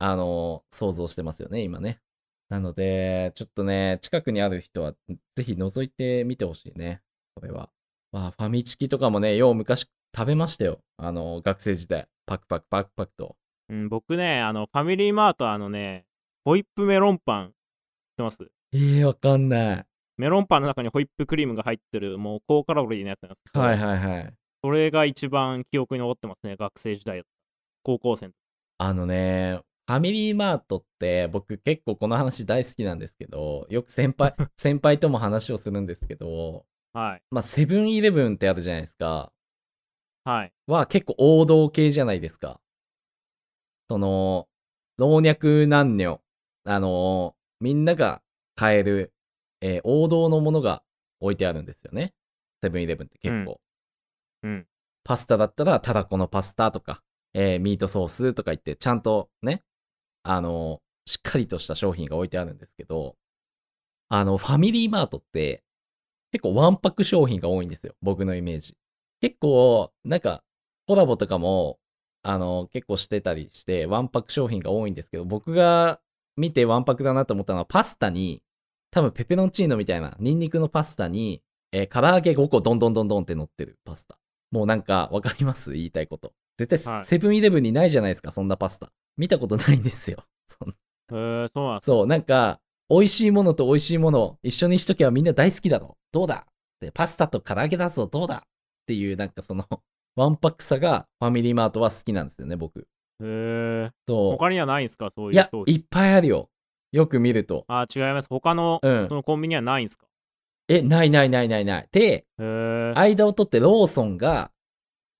[0.00, 2.00] あのー想像してますよね、今ね。
[2.48, 4.94] なので、ちょっとね、近くにある人は、
[5.36, 7.02] ぜひ覗いてみてほしいね。
[7.36, 7.70] これは。
[8.10, 10.80] まあ、ファミチキとかもね、よう昔食べましたよ。
[10.96, 12.08] あの、学生時代。
[12.26, 13.36] パクパクパクパクと。
[13.68, 16.06] うん、僕ね、あの、ファミリーマートあのね、
[16.44, 17.54] ホイップメロンパン、知っ
[18.16, 18.50] てます？
[18.72, 19.86] えー、わかんない。
[20.16, 24.34] メロンパンの中にホイップクリームが入ってる、もう高カロリーのやつなんですけど、はいはいはい。
[24.64, 27.22] それが一番記憶に残ってますね、学生時代。
[27.84, 28.34] 高校生の時
[28.78, 29.60] あのね、
[29.90, 37.22] ファミリーマートって僕結構この話大好きなんですけど、よく先輩、 先輩とも話をするんですけど、はい。
[37.32, 39.32] まあセブンイレブンってあるじゃないですか。
[40.22, 40.52] はい。
[40.68, 42.60] は結構王道系じゃないですか。
[43.88, 44.48] その、
[44.96, 46.22] 老若男女、
[46.66, 48.22] あのみんなが
[48.54, 49.12] 買える、
[49.60, 50.84] えー王道のものが
[51.18, 52.14] 置いてあるんですよね。
[52.62, 53.60] セブンイレブンって結構。
[54.44, 54.68] うん。
[55.02, 57.02] パスタだったら、ただこのパスタとか、
[57.34, 59.64] えーミートソースとか言って、ちゃんとね、
[60.22, 63.16] あのしっかりとした商品が置いてあるんですけど、
[64.08, 65.62] あの、ファミリーマートって、
[66.32, 67.94] 結構ワンパク商品が多いんですよ。
[68.02, 68.76] 僕のイメージ。
[69.20, 70.42] 結構、なんか、
[70.86, 71.78] コラボとかも、
[72.22, 76.00] あの、結構してたりして、ワンパク商品が多いんですけど、僕が
[76.36, 78.42] 見てワンパクだなと思ったのは、パスタに、
[78.90, 84.18] 多分ペペロンチーノみたいな、ニンニクのパスタに、えー唐揚げ5個どんどんどんどんって乗ってるパスタ。
[84.50, 85.72] もうなんか、わかります？
[85.72, 86.32] 言いたいこと。
[86.58, 88.92] 絶対、はいセブンイレブンにないじゃないですか、そんなパスタ。
[89.20, 90.24] 見たことないんですよ。
[91.12, 95.96] へー、そうなんそう、なんか、美味しいものと美味しいものを一緒にしとけばみんな大好きだろ。
[96.10, 96.46] どうだ？
[96.80, 98.36] で、パスタと唐揚げだぞ、どうだ？
[98.38, 98.40] っ
[98.86, 99.66] ていう、なんかその、
[100.16, 102.88] ワンパックさがファミリーマートは好きなんですよね、僕。
[103.20, 103.90] へー。
[104.08, 105.10] そ他にはないんですか？
[105.10, 105.32] そうう。
[105.32, 105.74] いいうや商、品。
[105.74, 106.48] いっぱいあるよ。
[106.92, 107.64] よく見ると。
[107.68, 108.28] あ、違います。
[108.28, 109.14] 他の、うんそ。
[109.14, 110.06] のコンビニはないんですか？
[110.68, 111.88] え、ないないないないない。
[111.92, 112.24] で。
[112.38, 114.50] 間を取ってローソンが、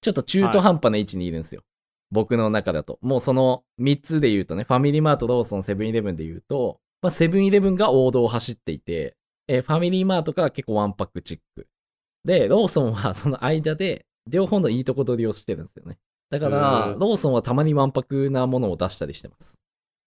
[0.01, 1.63] ちょっと中途半端な位置にいるんですよ。
[2.11, 2.99] 僕の中だと。
[3.03, 9.16] もうその3つで言うとね、ファミリーマート、ローソン、セブンイレブンで言うと、まあ、セブンイレブンが王道を走っていて、
[9.49, 11.66] えーファミリーマートが結構ワンパックチック。
[12.25, 15.99] で、ローソンはその間で、両方のいいとこ取りをしてるんですよね。
[16.31, 19.61] だから、ローソンはたまにワンパクなものを出したりしてます。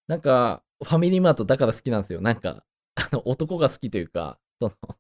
[0.08, 2.22] なんか、ファミリーマートだから好きなんですよ。
[2.22, 2.64] なんか、
[2.96, 4.96] あの、男が好きというか、その、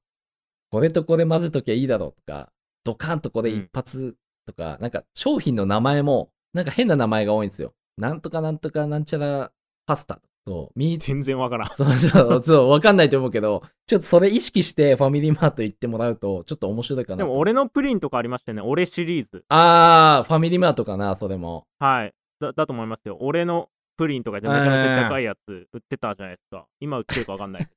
[0.71, 2.51] これとこれ混ぜときゃいいだろうとか、
[2.83, 7.73] ドカンとこれ一発とか、なんか商品の名前も、なんか変な名前が多いんですよ。
[7.97, 9.51] なんとかなんとかなんちゃら
[9.85, 10.19] パスタ。
[10.45, 11.69] そう、ミート、全然わからん。
[11.73, 17.29] そう、そう、そう、わかんないと思うけど、ちょっとそれ意識してファミリーマート行ってもらうと、ちょっと面白いかなと。
[17.29, 18.61] でも、俺のプリンとかありましたよね。
[18.61, 19.45] 俺シリーズ。
[19.47, 21.65] あー、ファミリーマートかな、それも。
[21.79, 22.13] はい。
[22.41, 23.17] だだと思いますよ。
[23.21, 26.65] 俺のプリンとかでめちゃめちゃ高いやつ売ってたじゃないですか。
[26.81, 27.71] 今売ってるかわかんないけ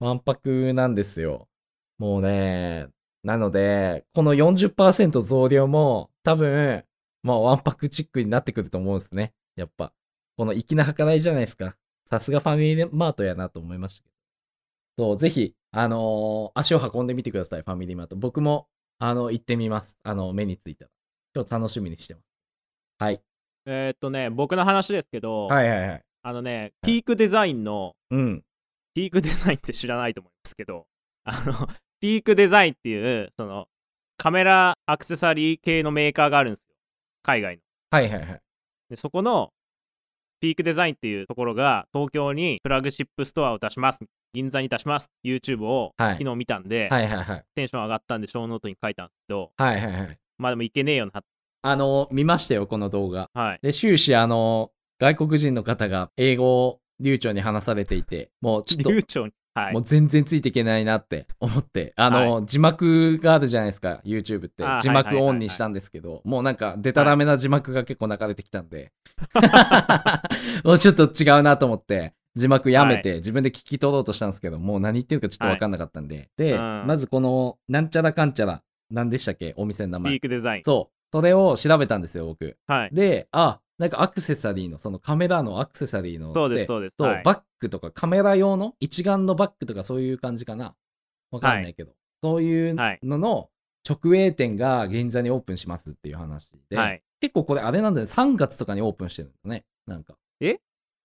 [0.00, 0.06] ど。
[0.06, 1.46] ワンパクなんですよ。
[1.98, 2.88] もうね、
[3.22, 6.84] なので、この40%増量も多分、
[7.22, 9.32] まあワンパクチックになってくると思うんですね。
[9.56, 9.92] やっぱ。
[10.36, 11.76] この粋な計らいじゃないですか。
[12.06, 14.08] さすがファミリーマートやなと思いましたけ
[14.96, 15.08] ど。
[15.08, 18.16] そう、ぜひ、あのー足を運んでみてください、ファミリーマート。
[18.16, 19.98] 僕も、あの、行ってみます。
[20.02, 20.90] あの、目についたら。
[21.34, 22.24] ちょっと楽しみにしてます。
[22.98, 23.20] はい。
[23.66, 26.02] えーっとね、僕の話ですけど、はいはいはい。
[26.22, 28.44] あのね、ピークデザインの、うん。
[28.94, 30.86] ピークデザインって知らないと思いますけど、
[31.24, 31.68] あの、
[32.00, 33.68] ピークデザインっていう、その、
[34.16, 36.67] カメラアクセサリー系のメーカーがあるんですよ。
[37.28, 37.62] 海外の。
[37.90, 38.40] はいはいはい。
[38.88, 39.50] で、そこの、
[40.40, 44.00] ピークデザインっていうところが、東京にフラグシップストアを出します。
[44.32, 45.10] 銀座に出します。
[45.22, 47.44] YouTube をはい昨日見たんで、はいはいはい。
[47.54, 50.18] テンション上がったんで、ショーノートに書いたんですけど、はいはいはい。
[50.38, 51.12] まあでもいけねえよな。
[51.62, 53.28] あの、見ましたよ、この動画。
[53.34, 53.58] はい。
[53.62, 59.32] で、終始、あの、外国人の方が英語を流暢に話されていて、もうちょっと、流暢に？
[59.64, 59.82] はいもう。
[59.82, 68.92] 全然ついていけないなって思って、あの、字幕があるじゃないですか、YouTube って字幕オンにしたんですけど、もうなんか、デタラメな字幕が結構流れてきたんで、
[70.64, 76.28] もうちょっと違うなと思って、字幕やめて、自分で聞き取ろうとしたんですけど、もう何言ってるかちょっとわかんなかったんで。
[76.36, 79.54] で、うんまずこの、なんちゃらかんちゃら、何でしたっけ？
[79.56, 80.20] お店の名ピー前。
[80.20, 80.62] クデザイン。
[80.64, 80.94] そう。
[81.12, 82.56] それを調べたんですよ、僕。
[82.66, 82.90] はい。
[82.92, 86.94] で、あ、なんかアクセサリーの、そのカメラのアクセサリーのそうです、そうです。
[86.98, 90.74] そう、はいバッグとかカメラ用の一眼のバッグとかそういう感じかな。
[91.30, 91.92] わかんないけど。
[92.22, 93.50] そういうはいのの
[93.88, 97.02] 直営店が銀座にオープンしますっていう話で、はい。
[97.20, 99.64] 結構これあれなんだよね、3月とかにオープンしてるんだね。
[99.86, 100.14] なんか。
[100.40, 100.60] え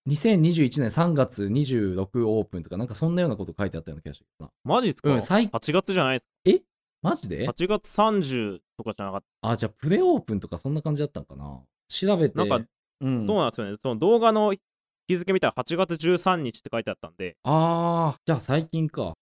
[0.07, 4.51] ？2021年3月26オープンとか、なんかそんなようなこと書いてあったような気がしてるな。
[4.63, 6.63] マジっすか、うん最 ?8 月じゃないです
[7.01, 7.45] マジで？
[7.45, 12.37] か ?8 月30とかじゃなかっあ、じゃあプレオープンとかそんな感じだったのかな調べて。
[12.37, 12.67] なんか
[13.01, 13.75] うんうなんですよね。
[13.81, 14.53] その動画の
[15.07, 19.13] 日付見たら8月13日って書いてあったんで、あー、じゃあ最近か。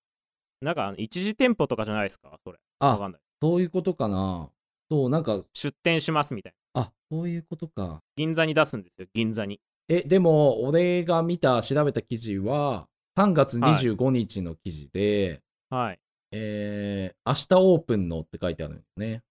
[0.62, 2.38] なんか一時店舗とかじゃないですか？
[2.44, 2.60] それ。
[2.80, 3.22] わかあ、んない。
[3.42, 4.50] そういうことかな。
[4.92, 6.82] そう、なんか、出店しますみたいな。
[6.82, 8.02] あ、そういうことか。
[8.18, 9.60] 銀座に出すんですよ、銀座に。
[9.88, 16.00] え、でも、俺が見た、調べた記事は、3月25日の記事で、はい。
[16.34, 19.22] えー、明日オープンのって書いてあるんよね。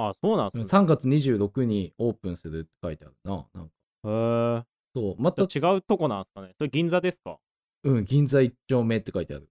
[0.00, 0.64] あそうなんですね。
[0.64, 3.46] 3月26にオープンするって書いてあるな。
[3.54, 3.72] なんか
[4.04, 6.54] へーそう、また、違うとこなんですかね。
[6.56, 7.38] それ銀座ですか？
[7.84, 9.48] うん、銀座一丁目って書いてある。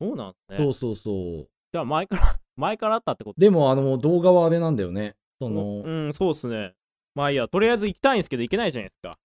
[0.00, 0.58] そうなんですね。
[0.58, 1.48] そうそうそう。
[1.72, 3.40] じゃあ前から、 前からあったってこと？
[3.40, 5.16] でも、あの、動画はあれなんだよね。
[5.40, 6.74] その、うん、そうっすね。
[7.14, 9.18] まあいいや、とりあえず行きたいんですけど行けないじゃないですか。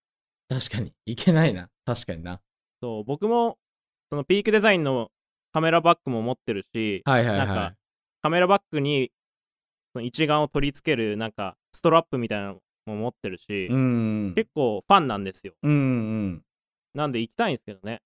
[0.50, 1.70] 確かに、いけないな。
[1.86, 2.42] 確かにな。
[2.82, 3.58] そう、僕も、
[4.10, 5.10] そのピークデザインの
[5.54, 7.48] カメラバッグも持ってるし、はいはいはい。
[7.48, 7.76] なんか
[8.22, 9.12] カメラバッグに
[9.94, 14.34] その一眼を取り付けるなんかストラップみたいなのも持ってるし、うん。
[14.36, 15.54] 結構ファンなんですよ。
[15.64, 16.42] うんうん。
[16.94, 18.02] なんで行きたいんですけどね。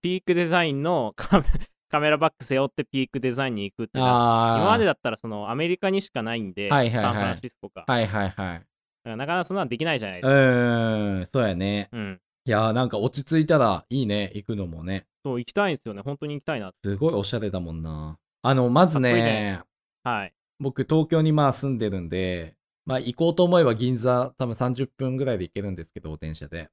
[0.00, 1.46] ピークデザインのカメ
[1.90, 3.98] カメラバッグ背負ってピークデザインに行くって。
[3.98, 7.84] 今までだったらそのアメリカにしかないんで、はいはいはいサンフランシスコか。
[7.86, 8.62] はいはいはい。
[9.04, 10.36] なかなかそんなのできないじゃないでうすか。
[10.36, 11.88] ーん、そうやね。
[11.92, 12.20] うん。
[12.46, 15.06] いやーなんか落ち着いたらいいね、行くのもね。
[15.24, 16.02] そう、行きたいんですよね。
[16.02, 16.72] 本当に行きたいな。
[16.82, 18.18] すごいおしゃれだもんな。
[18.42, 19.60] あの、まずね、
[20.04, 20.32] はい。
[20.60, 26.70] 僕東京にまあ住んでるんで、まあ行こうと思えば銀座多分30分ぐらいで行けるんですけど、電車で。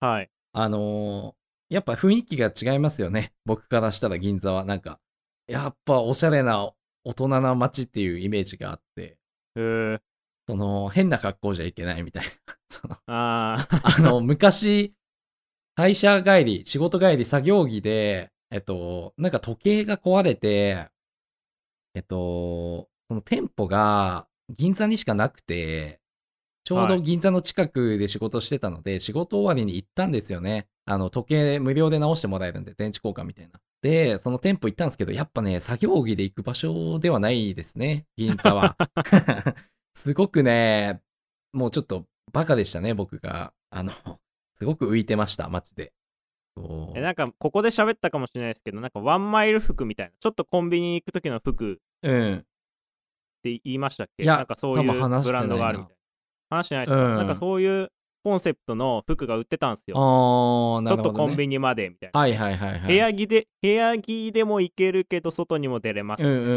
[0.00, 0.30] はい。
[0.52, 1.38] あのー
[1.70, 3.34] やっぱ雰囲気が違いますよね。
[3.44, 4.64] 僕からしたら銀座は。
[4.64, 4.98] なんか、
[5.46, 6.72] やっぱおしゃれな
[7.04, 9.18] 大人な街っていうイメージがあって、
[9.54, 10.00] へー
[10.48, 12.30] その変な格好じゃいけないみたいな。
[12.70, 14.94] そのあー あの、昔、
[15.76, 20.88] 会社帰り、仕事帰り、作業着で、えっと、なんか時計が壊れて、
[21.94, 26.00] えっと、その店舗が銀座にしかなくて、
[26.64, 30.68] ちょうど銀座の近くで仕事してたので、仕事終わりに行ったんですよね。
[30.84, 33.58] あの、時計無料で直してもらえるんで、電池交換みたいな。
[33.80, 38.76] で、その店舗行ったんですけど、やっぱね、作業着で行く場所ではないですね、銀座は。
[39.94, 41.00] すごくね、
[41.52, 43.54] もうちょっとバカでしたね、僕が。
[43.70, 43.92] あの、
[44.56, 45.92] すごく浮いてました、街で。
[46.94, 51.80] えなんかここで喋ったかもしれないですけどなんかワンマイル服みたいなちょっとコンビニに行く時の服
[53.38, 53.60] ってうん。
[53.64, 54.24] 言いましたっけ？
[54.24, 55.96] いやなんかそういうブランドがあるみたい
[56.50, 56.56] な。
[56.56, 57.16] 話しないですか、うん。
[57.16, 57.88] なんかそういう
[58.24, 61.18] コンセプトの服が売ってたんですよ、あー、ちょっとなるほど、ね。
[61.18, 62.80] コンビニまでみたいな、はいはいはいはい。
[62.86, 66.52] 部屋着で部屋着でも行けるけど外にも出れます、うんうんうんう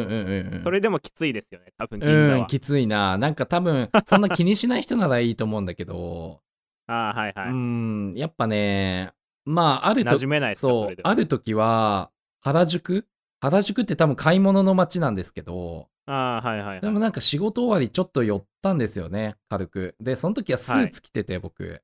[0.51, 0.61] んうん。
[0.63, 3.17] それでもきついですよね多分銀座は、うん、きついな。
[3.17, 6.41] なんか多分、そんな気にしない人ならいいと思うんだけど、
[6.87, 9.11] ああはいはい、うん、やっぱね、
[9.45, 13.05] まあ、あるとそそうある時は、原宿？
[13.39, 19.95] 原宿って多分買い物の街なんですけど、ああはいはいはいでもなんか仕事終わりちょっと寄ったんですよね、軽く。
[19.99, 21.81] で、その時はスーツ着てて、僕。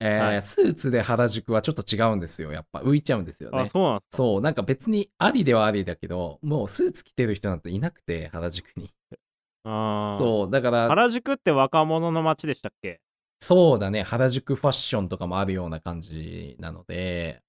[0.00, 2.52] えーはいスーツで原宿はちょっと違うんですよ。
[2.52, 3.62] やっぱ浮いちゃうんですよね。
[3.62, 8.92] あそうなんですかそう、なんか別にありではありだけど、もうスーツ着てる人なんていなくて、原宿に。
[9.64, 13.00] あーそう、だから、原宿って若者の街でしたっけ？
[13.40, 17.42] そうだね、原宿ファッションとかもあるような感じなので、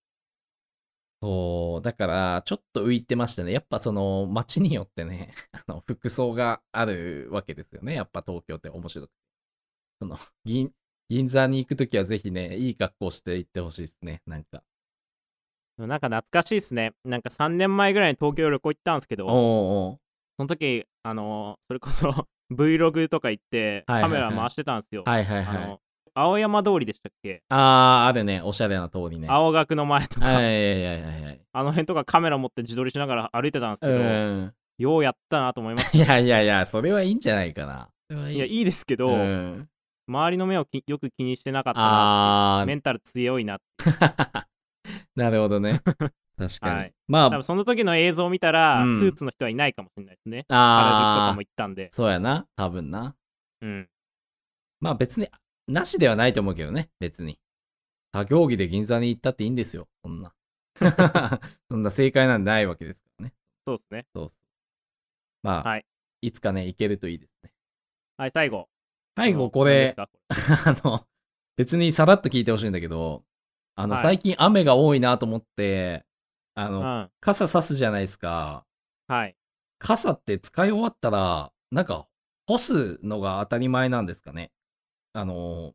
[1.21, 3.51] そう、だから、ちょっと浮いてましたね。
[3.51, 7.93] やっぱその、街によってね、 あの、服装があるわけですよね。
[7.93, 9.13] やっぱ東京って面白くて。
[10.01, 10.73] その、銀、
[11.09, 14.21] 銀座に行くときはぜひね、いい格好して行ってほしいですね。
[14.25, 14.63] なんか。
[15.77, 19.33] なんか懐かしいですねなんか3年前ぐらいに東京旅行行ったんですけどおう
[19.91, 19.99] おう
[20.35, 25.03] その時、あのーそれこそ Vlog とか行って、カメラ回してたんですよ。
[25.05, 25.79] はいはいはい。
[26.21, 28.41] 青山通りでしたっけ、あー、あるね。
[28.41, 29.27] おしゃれな通りね。
[29.29, 31.41] 青学の前とか、はいはいはいはいはい。
[31.53, 34.53] あの辺とかカメラ持って自撮りしながら歩いてたんですけど、うん。
[34.77, 37.89] ようやったなと思いまし いやいやいや、それはいいんじゃないかな。
[38.09, 38.31] それはた。
[38.31, 39.69] いや、いいですけど、うん、
[40.09, 43.59] 周りの目をきよく気にしてなかったなあメンタル強いな。
[43.77, 44.43] ー、
[45.15, 45.81] なるほどね。
[46.37, 46.75] 確かに。
[46.75, 50.45] はいまあ多分、その時の映像を見たら、うんスーツの人はいないかもしれないですね。
[50.49, 51.89] 原宿とかあーも行ったんで。
[51.93, 52.45] そうやな。
[52.57, 53.15] 多分な。
[53.61, 53.89] うん。
[54.81, 55.29] まあ別に、
[55.69, 56.89] なしではないと思うけどね。
[56.99, 57.39] 別に。
[58.11, 59.87] 作業着で銀座に行ったっていいんですよ。
[60.03, 60.33] そんな。
[61.69, 63.33] そんな正解なんてないわけですからね。
[63.67, 64.07] そうですね。
[64.13, 64.39] そうそう。
[65.43, 65.85] まあ、はい
[66.21, 67.53] いつかね、行けるといいですね。
[68.17, 68.67] はい、最後。
[69.15, 70.05] 最後これ あ
[70.83, 71.07] の、
[71.55, 73.23] 別にさらっと聞いてほしいんだけど、
[73.75, 76.05] あの、はい最近雨が多いなと思って、
[76.55, 77.11] あの、うん。
[77.21, 78.65] 傘さすじゃないですか。
[79.07, 79.37] はい。
[79.77, 82.07] 傘って使い終わったら、なんか、
[82.47, 84.51] 干すのが当たり前なんですかね。
[85.13, 85.73] あの、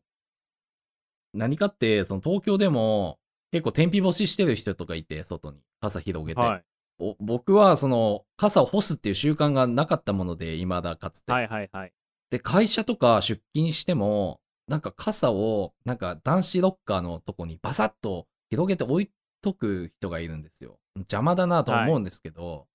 [1.32, 3.18] 何かって、その東京でも、
[3.50, 6.40] 結構天日干ししてる人とかいて、外に傘広げて。
[6.40, 6.64] はい。
[7.00, 11.32] お僕はその傘を干すっていう習慣がなかったもので、未だかつて。
[11.32, 11.92] はいはいはい。
[12.30, 19.10] で、会社とか出勤しても、なんか傘を、なんか男子ロッカーのとこにバサッと広げて置い
[19.42, 20.78] とく人がいるんですよ。
[20.96, 22.66] 邪魔だなと思うんですけど、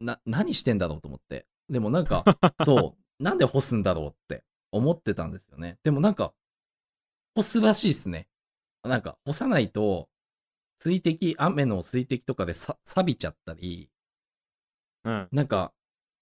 [0.00, 1.46] な、何してんだろうと思って。
[1.68, 2.24] でもなんか、
[2.64, 5.78] そう、なんで干すんだろうって思ってたんですよね。
[5.82, 6.32] でもなんか、
[7.34, 8.28] 干すらしいっすね。
[8.82, 10.08] なんか、干さないと、
[10.80, 13.90] 水滴、雨の水滴とかでさ錆びちゃったり、
[15.04, 15.28] うん。
[15.32, 15.72] なんか、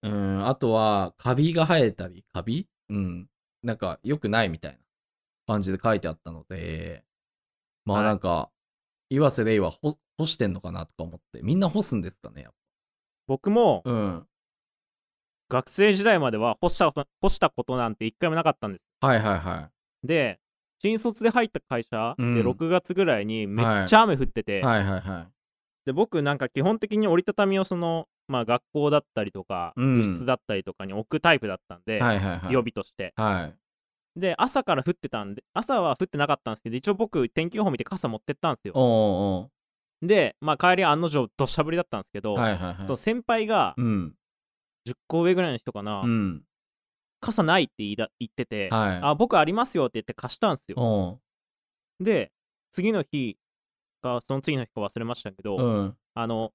[0.03, 2.68] うん、あとは、カビが生えたり、カビ？
[2.88, 3.28] うん。
[3.62, 4.78] なんか、良くないみたいな
[5.46, 7.05] 感じで書いてあったので、
[7.84, 8.51] まあはいなんか、
[9.11, 12.53] 岩瀬レイは干干してんのかなとか思って、みんな干すんですかねやっ
[13.26, 14.28] 僕もぱうん。
[15.51, 18.86] 学生時代までは干したこと干したことなんて一回もなかったんです。
[19.01, 19.70] はいはいは
[20.05, 20.38] で、
[20.80, 24.62] 新卒で入った会社うんで6月ぐらいにめっちゃ雨降ってて、い。
[24.62, 25.28] はいはいはい。
[25.86, 32.53] で僕なんか基本的に折りたたみをその、まあ、学校だったりとか、うん部室だったりとかに置くタイプだったんで、はいはいはい。
[32.53, 33.14] 予備として。
[33.16, 34.20] はい。
[34.20, 39.51] で、朝から降ってたんで、朝は降ってなかったんですけど、一応僕、天気予報見て傘持ってったんですよ。
[40.03, 42.96] で、まあ、帰り案の定、土砂降りだったんですけど、はいはいはいその。
[42.96, 44.14] 先輩がうん。
[44.89, 46.43] 10個上ぐらいの人かな、うん。
[47.20, 48.99] 傘ないって言いだ言ってて、はい。
[49.03, 51.20] あ、僕ありますよって言って貸したんですよ。
[52.01, 52.32] で、
[52.72, 53.39] 次の日
[54.03, 55.97] か、その次の日か忘れましたけど、うん。
[56.14, 56.53] あの、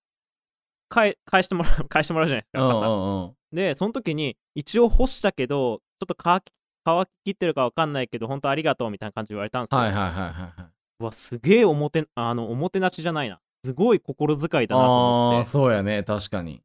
[0.89, 2.87] 返返してもらう、 返してもらうじゃないですか、傘。
[2.87, 3.35] んうん。
[3.51, 6.51] で、その時に、一応干したけど、ちょっと乾き
[6.85, 9.79] 乾ききってるか分かんないけど、本当ありがとうみたいな感じで言われたんですよ。
[9.79, 10.71] はいはいはいはいはい。
[10.99, 13.39] うわ、すげえおもて、あの、おもてなしじゃないな。
[13.65, 15.49] すごい心遣いだなと思って。
[15.49, 16.61] そうやね、確かに。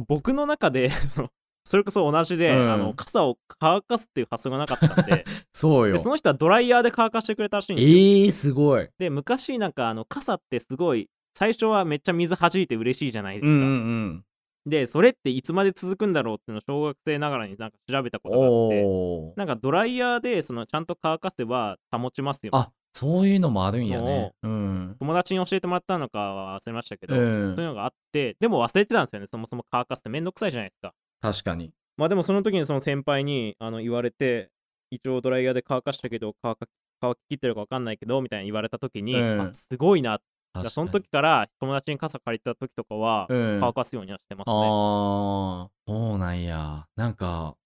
[0.00, 1.28] 僕の中で その、
[1.64, 5.98] それこそ同じで、うんあの傘を乾かすっていう発想がなかったんで そうよで。
[5.98, 7.94] その人はドライヤーで乾かしてくれたらしいんですよ。
[7.94, 8.88] ええー、すごい。
[8.98, 13.58] で、昔なんかあの傘ってすごい、最初はめっちゃ水弾いて嬉しいじゃないですか。
[13.58, 13.74] うんうんう
[14.06, 14.24] ん。
[14.66, 19.34] で、それっていつまで続くんだろうっていうのを小学生ながらになんか調べたことがあって。
[19.36, 22.50] なんかドライヤーでそのちゃんと乾かせば保ちますよ。
[22.54, 24.32] あ、そういうのもあるんやね。
[24.42, 24.96] うん。
[24.98, 30.94] 友達に教えてもらったのかは忘れましたけど、うんそういうのがあって、でも忘れてたんですよね、そもそも乾かすってめんどくさいじゃないですか。
[31.20, 31.72] 確かに。
[31.96, 34.50] まあでもその時にその先輩にあの言われて、
[34.90, 36.66] 一応ドライヤーで乾かしたけど乾か
[37.00, 40.20] 乾ききってるか分かんないけどみたいに言われた時に、うんあすごいな。
[40.70, 43.58] その時から友達に傘借りた時とかはうん。
[43.60, 44.54] 乾かすようにはしてますね。
[44.56, 46.86] ああ、そうなんや。
[46.96, 47.56] なんか、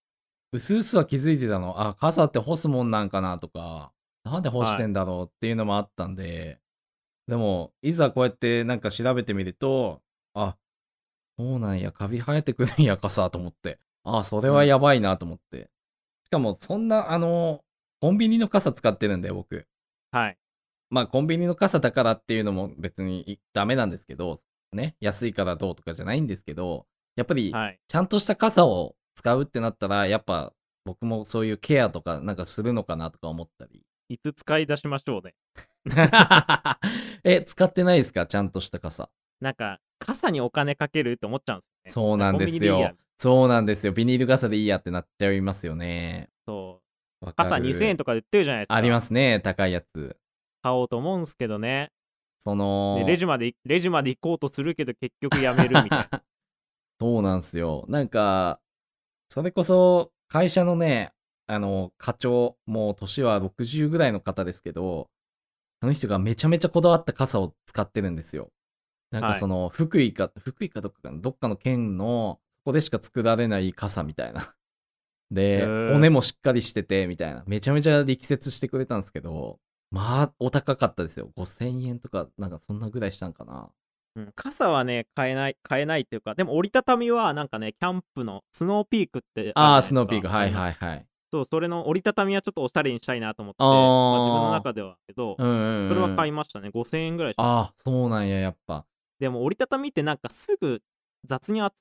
[0.53, 1.81] うすうすは気づいてたの。
[1.81, 3.93] あ、傘って干すもんなんかなとか、
[4.25, 6.61] なんで干してんだろうっていうのもあったんで、
[7.29, 10.03] でも、いざこうやってなんか調べてみると、
[10.35, 10.57] あ、
[11.39, 13.79] そうなんや、カビ生えてくるんや、傘と思って。
[14.05, 15.71] あ、それはやばいなと思って。
[16.27, 17.65] しかも、そんな、あの、
[18.01, 19.67] コンビニの傘使ってるんで、僕。
[20.11, 20.39] はい。
[20.91, 24.39] まあ、コンビニの傘だからっていうのも別にいダメなんですけど、
[24.73, 27.81] ね、安いからどうとかじゃないんですけど、やっぱり、はい。
[27.89, 30.53] ちゃんとした傘を使うってなったら、やっぱ
[30.85, 33.83] 僕もそういうケアとかなんかするのかなとか思ったり。
[34.09, 35.35] いつ使い出しましょうね。
[37.25, 38.27] え、使ってないですか？
[38.27, 39.11] ちゃんとした傘。
[39.41, 41.91] なんか、傘にお金かけるって思っちゃうんですよね。
[41.93, 42.91] そうなんですコンビニでいい。
[43.19, 43.93] そうなんですよ。
[43.93, 46.29] ビニール傘でいいやってなっちゃいますよね。
[46.47, 46.81] そ
[47.25, 47.33] う。
[47.35, 48.75] 傘2000円とかで売ってるじゃないですか。
[48.75, 50.17] ありますね、高いやつ。
[50.63, 51.93] 買おうと思うんすけどね。
[52.41, 56.23] そので、レジまで、レジまで行こうとするけど結局やめるみたいな。
[57.01, 57.85] そうなんですよ。
[57.89, 58.61] なんか、
[59.29, 61.13] それこそ会社のね、
[61.47, 65.11] あの、課長、もう年は60ぐらいの方ですけど、
[65.83, 68.53] その人がめちゃめちゃこだわった傘を使ってるんですよ。
[69.11, 74.55] なんはいかその、福井か、福井かどっかかな、どっかの県の、そこでしか作られない傘みたいな。
[75.33, 77.45] で骨もしっかりしてて、みたいな。
[77.47, 81.31] めちゃめちゃ力説してくれたんですけど、まあ、お高かったですよ。
[81.37, 83.73] 5000円とか、なんかそんなぐらいしたんかな。
[84.15, 90.29] うん傘はね、買えない、買えないっていうか、でも折りたたみはなんかね、キャンプのスノーピークってああー、るじゃないですかスノーピーク。
[90.29, 91.07] はいはいはい。
[91.33, 95.89] そう、それの折りたたみはちょっとおしゃれにしたいなと思って、まあ自分の中ではけど、うんうん、うん。
[95.89, 96.69] それは買いましたね。
[96.69, 98.85] 5000円ぐらいああ、そうなんや、やっぱ。
[99.19, 100.83] でも折りたたみってなんかすぐ
[101.25, 101.77] 雑に扱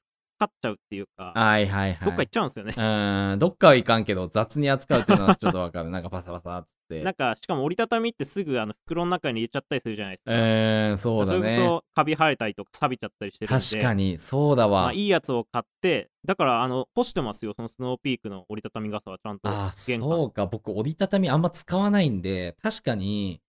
[0.45, 2.05] っちゃうっていうか、はいはいはい。
[2.05, 2.73] どっか行っちゃうんですよね。
[2.77, 5.89] うーん、どっかはいかんけど、雑に扱うっていうのはちょっとわかる。
[5.89, 6.80] なんかパサパサっつって。
[6.99, 10.31] なんかしかも折りたたみってすぐあの袋の中に入れちゃったりするじゃないですか。
[10.31, 11.55] うーん、そうだれこね。
[11.55, 14.83] そカビ生えたりとか錆びちゃったりしてるんで確かに、そうだわ。
[14.83, 20.45] まあ、いいやつを買ってだからあの干してますよそのスノーピークの折りたたみ傘はちゃんとあそうか。
[20.45, 23.41] 僕、折りたたみあんま使わないんで、確かに、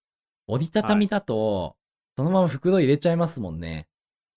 [0.47, 1.77] 折りたたみだと、
[2.17, 3.89] そのまま袋入れちゃいますもんね。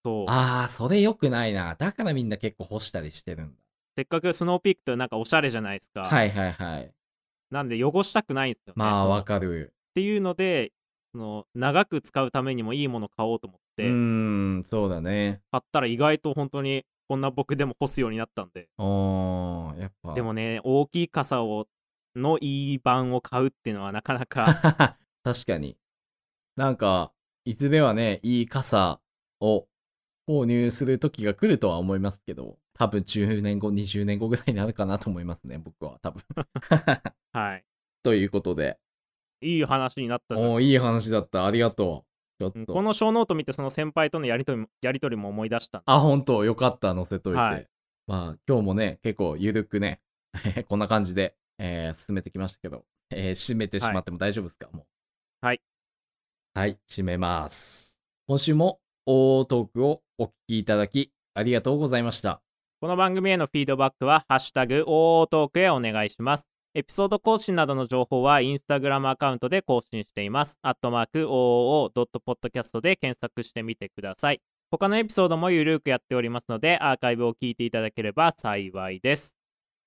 [0.03, 1.75] そうああ、それ良くないな。
[1.75, 3.61] だからみんな結構干したりしてるんだ。
[3.95, 6.91] せっかくスノーピークってなんかおしゃれじゃないですか、はいはいはい。
[7.55, 9.73] なんで汚したくないんですよねまあ、わかる。
[9.91, 10.73] っていうので
[11.13, 13.89] その長く使うためにもいいもの買おうと思っうて、ー
[14.59, 15.41] ん、そうだね。
[15.51, 20.13] 買ったら意外と本当にこんな僕でも干すようになったんで、ああ、やっぱ。
[20.13, 21.67] でもね、大きい傘を
[22.15, 25.77] のいい版を買うっていうのはなかなか 確かに。
[26.57, 27.13] なんか、
[27.45, 28.99] いずれはね、いい傘
[29.39, 29.67] を
[30.27, 36.23] 購入する時が来るとは思いますけど、多分10年後、20年後ぐらいになるかなと思いますね、僕は多分。
[37.31, 37.63] はい。
[38.03, 38.77] ということで、
[39.41, 41.45] いい話になったおーいい話だった。
[41.45, 42.05] ありがと
[42.39, 42.43] う。
[42.43, 42.59] ちょっと。
[42.59, 46.43] うんこの小ノート見てその先輩とのやりとりもやりとりも思い出したあ、本当？
[46.43, 47.39] よかった、載せといて。
[47.39, 47.67] はい
[48.07, 50.01] まあ、今日もね、結構ゆるくね、
[50.67, 54.85] こんな感じで、えー進めてきましたけど、えー締めてしまっても大丈夫ですか、もう。
[55.45, 55.61] はい。
[56.53, 57.99] はい、締めます。
[58.27, 62.44] 今週も、大トークをお聞きいただき、ありがとうございました。
[62.81, 66.45] この番組へのフィードバックは、ハッシュタグ、OO トークへお願いします。
[66.73, 70.59] エピソード更新などの情報は、インスタグラムアカウントで更新しています。
[70.61, 74.41] アットマーク、OOO.podcast で検索してみてください。
[74.69, 79.37] 他のエピソードもゆるくやっておりますので、アーカイブを聞いていただければ幸いです。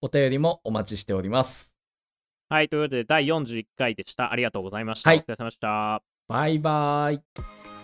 [0.01, 1.77] お便りもお待ちしております。
[2.49, 4.33] はい、ということで、第41回でした。
[4.33, 5.11] ありがとうございました。
[5.11, 6.03] はいお疲れ様でした。
[6.27, 7.78] バイバイ。